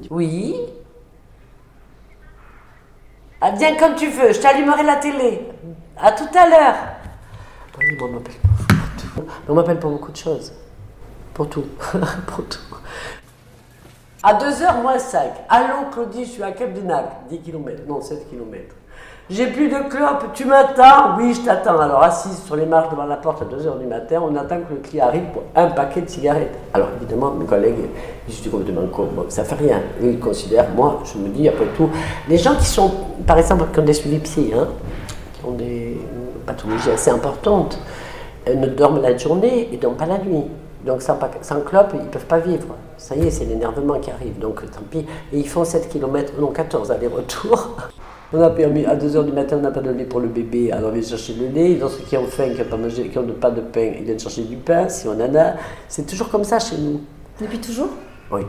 Oui? 0.10 0.56
Ah, 3.42 3.52
Viens 3.52 3.76
comme 3.76 3.96
tu 3.96 4.08
veux, 4.08 4.32
je 4.32 4.40
t'allumerai 4.40 4.84
la 4.84 4.96
télé. 4.96 5.50
À 5.98 6.14
tout 6.14 6.30
à 6.34 6.48
l'heure. 6.48 6.76
On 8.02 8.08
m'appelle 8.08 8.34
pas. 8.36 9.22
On 9.50 9.54
m'appelle 9.54 9.80
pour 9.80 9.92
beaucoup 9.92 10.12
de 10.12 10.18
choses. 10.18 10.54
Pour 11.34 11.50
tout. 11.50 11.66
pour 12.28 12.48
tout. 12.48 12.60
À 14.24 14.36
2h 14.36 14.82
moins 14.82 14.98
5. 14.98 15.32
Allô 15.50 15.90
Claudie, 15.92 16.24
je 16.24 16.30
suis 16.30 16.44
à 16.44 16.54
Cap 16.54 16.72
d'Enac. 16.72 17.28
10 17.30 17.42
km. 17.42 17.84
Non, 17.86 18.00
7 18.02 18.30
km. 18.30 18.74
J'ai 19.30 19.48
plus 19.48 19.70
de 19.70 19.90
clope, 19.90 20.34
tu 20.34 20.44
m'attends 20.44 21.18
Oui, 21.18 21.34
je 21.34 21.46
t'attends. 21.46 21.80
Alors, 21.80 22.04
assise 22.04 22.44
sur 22.44 22.58
les 22.58 22.66
marches 22.66 22.90
devant 22.90 23.06
la 23.06 23.16
porte 23.16 23.42
à 23.42 23.46
2h 23.46 23.80
du 23.80 23.86
matin, 23.86 24.22
on 24.22 24.36
attend 24.36 24.58
que 24.58 24.74
le 24.74 24.82
client 24.82 25.08
arrive 25.08 25.24
pour 25.32 25.44
un 25.56 25.68
paquet 25.68 26.02
de 26.02 26.10
cigarettes. 26.10 26.54
Alors, 26.74 26.90
évidemment, 26.98 27.32
mes 27.32 27.46
collègues, 27.46 27.90
je 28.28 28.34
dis 28.34 28.50
complètement 28.50 28.86
con, 28.88 29.08
bon, 29.16 29.24
ça 29.30 29.46
fait 29.46 29.56
rien. 29.56 29.80
Eux, 30.02 30.12
ils 30.12 30.20
considèrent, 30.20 30.68
moi, 30.76 31.02
je 31.06 31.18
me 31.18 31.30
dis, 31.30 31.48
après 31.48 31.68
tout, 31.78 31.90
les 32.28 32.38
gens 32.38 32.56
qui 32.58 32.66
sont, 32.66 32.92
par 33.26 33.38
exemple, 33.38 33.64
qui 33.72 33.80
ont 33.80 33.86
des 33.86 33.94
suivis 33.94 34.20
psy, 34.20 34.52
hein, 34.54 34.68
qui 35.34 35.46
ont 35.46 35.54
des 35.54 36.02
pathologies 36.46 36.92
assez 36.92 37.10
importantes, 37.10 37.80
ne 38.46 38.68
dorment 38.68 39.02
la 39.02 39.16
journée 39.16 39.70
et 39.72 39.78
dorment 39.78 39.96
pas 39.96 40.06
la 40.06 40.18
nuit. 40.18 40.44
Donc 40.86 41.02
sans, 41.02 41.18
sans 41.42 41.62
clope, 41.62 41.92
ils 41.94 42.02
ne 42.02 42.10
peuvent 42.10 42.26
pas 42.26 42.40
vivre. 42.40 42.76
Ça 42.98 43.16
y 43.16 43.26
est, 43.26 43.32
c'est 43.32 43.46
l'énervement 43.46 44.00
qui 44.00 44.12
arrive. 44.12 44.38
Donc 44.38 44.70
tant 44.70 44.82
pis. 44.92 45.06
Et 45.32 45.40
ils 45.40 45.48
font 45.48 45.64
7 45.64 45.88
km, 45.88 46.34
non 46.38 46.48
14 46.48 46.92
aller-retour. 46.92 47.70
On 48.36 48.42
a 48.42 48.50
permis, 48.50 48.84
à 48.86 48.96
2h 48.96 49.26
du 49.26 49.32
matin, 49.32 49.58
on 49.60 49.62
n'a 49.62 49.70
pas 49.72 49.82
de 49.82 49.92
lait 49.92 50.06
pour 50.06 50.20
le 50.20 50.28
bébé, 50.28 50.72
alors 50.72 50.90
on 50.90 50.94
vient 50.94 51.04
chercher 51.08 51.34
le 51.36 51.48
lait. 51.50 51.78
Ceux 51.80 52.04
qui 52.04 52.18
ont 52.18 52.26
faim, 52.26 52.50
qui 52.50 52.60
n'ont 52.62 52.66
pas, 52.68 52.78
mangé- 52.78 53.10
qui 53.10 53.18
ont 53.20 53.28
pas 53.40 53.52
de 53.52 53.62
pain, 53.62 53.92
ils 54.00 54.04
viennent 54.06 54.20
chercher 54.20 54.42
du 54.44 54.56
pain, 54.58 54.90
si 54.90 55.08
on 55.08 55.12
en 55.12 55.36
a. 55.36 55.54
C'est 55.88 56.08
toujours 56.08 56.30
comme 56.30 56.44
ça 56.44 56.58
chez 56.60 56.78
nous. 56.78 57.02
Depuis 57.40 57.60
toujours? 57.60 57.90
Oui. 58.32 58.42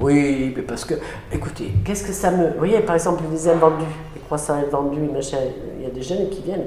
Oui, 0.00 0.52
mais 0.56 0.62
parce 0.62 0.84
que, 0.84 0.94
écoutez, 1.32 1.72
qu'est-ce 1.84 2.04
que 2.04 2.12
ça 2.12 2.30
me. 2.30 2.48
Vous 2.52 2.58
voyez, 2.58 2.80
par 2.80 2.94
exemple, 2.94 3.22
les 3.32 3.48
invendus, 3.48 3.84
les 4.14 4.20
croissants 4.20 4.54
invendus, 4.54 5.00
machin, 5.00 5.38
il 5.78 5.84
y 5.84 5.86
a 5.86 5.90
des 5.90 6.02
jeunes 6.02 6.28
qui 6.30 6.42
viennent. 6.42 6.66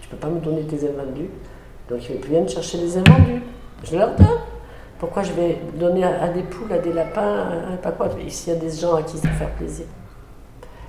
Tu 0.00 0.08
peux 0.08 0.16
pas 0.16 0.28
me 0.28 0.40
donner 0.40 0.62
tes 0.62 0.76
invendus. 0.88 1.28
Donc 1.88 2.00
ils 2.10 2.28
viennent 2.28 2.48
chercher 2.48 2.78
les 2.78 2.96
invendus. 2.98 3.42
Je 3.84 3.96
leur 3.96 4.14
donne. 4.16 4.26
Pourquoi 4.98 5.22
je 5.22 5.32
vais 5.32 5.58
donner 5.78 6.02
à, 6.04 6.24
à 6.24 6.28
des 6.28 6.42
poules, 6.42 6.72
à 6.72 6.78
des 6.78 6.92
lapins, 6.92 7.20
à, 7.22 7.74
à 7.74 7.76
pas 7.76 7.92
quoi? 7.92 8.08
Ici, 8.26 8.50
il 8.50 8.54
y 8.54 8.56
a 8.56 8.60
des 8.60 8.70
gens 8.76 8.94
à 8.96 9.02
qui 9.02 9.16
ça 9.16 9.28
fait 9.28 9.48
plaisir. 9.56 9.86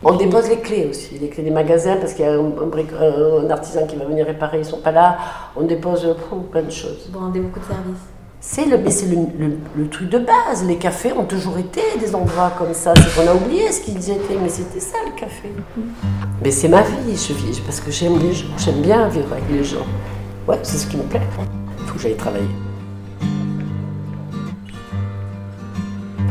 On 0.01 0.15
dépose 0.15 0.47
les 0.49 0.59
clés 0.59 0.87
aussi, 0.89 1.17
les 1.19 1.27
clés 1.27 1.43
des 1.43 1.51
magasins, 1.51 1.97
parce 1.97 2.13
qu'il 2.13 2.23
y 2.23 2.27
a 2.27 2.33
un, 2.33 3.49
artisan 3.49 3.85
qui 3.85 3.97
va 3.97 4.05
venir 4.05 4.25
réparer, 4.25 4.59
ils 4.59 4.65
sont 4.65 4.79
pas 4.79 4.91
là. 4.91 5.17
On 5.57 5.63
dépose 5.63 6.01
pff, 6.03 6.39
plein 6.51 6.61
de 6.63 6.69
choses. 6.71 7.09
Vous 7.11 7.19
rendez 7.19 7.39
beaucoup 7.41 7.59
de 7.59 7.65
services. 7.65 8.05
C'est 8.41 8.65
le, 8.65 8.77
mais 8.77 8.91
c'est 8.91 9.07
le, 9.07 9.17
le- 9.37 9.57
le 9.75 9.89
truc 9.89 10.09
de 10.09 10.19
base. 10.19 10.63
Les 10.65 10.77
cafés 10.77 11.11
ont 11.11 11.25
toujours 11.25 11.57
été 11.57 11.81
des 11.99 12.15
endroits 12.15 12.53
comme 12.57 12.73
ça. 12.73 12.93
C'est 12.95 13.13
qu'on 13.21 13.29
a 13.29 13.33
oublié 13.35 13.69
ce 13.73 13.81
qu'ils 13.81 13.97
étaient, 14.09 14.37
mais 14.41 14.47
c'était 14.47 14.79
ça 14.79 14.95
le 15.05 15.19
café. 15.19 15.49
Mais 16.41 16.51
c'est 16.51 16.69
ma 16.69 16.81
vie, 16.81 17.17
je 17.17 17.33
vis 17.33 17.59
parce 17.59 17.81
que 17.81 17.91
j'aime 17.91 18.17
les 18.19 18.31
gens. 18.31 18.47
J'aime 18.57 18.81
bien 18.81 19.09
vivre 19.09 19.33
avec 19.33 19.43
les 19.51 19.65
gens. 19.65 19.85
Ouais, 20.47 20.59
c'est 20.63 20.77
ce 20.77 20.87
qui 20.87 20.95
me 20.95 21.03
plaît. 21.03 21.19
Il 21.81 21.85
faut 21.87 21.95
que 21.95 21.99
j'aille 21.99 22.15
travailler. 22.15 22.47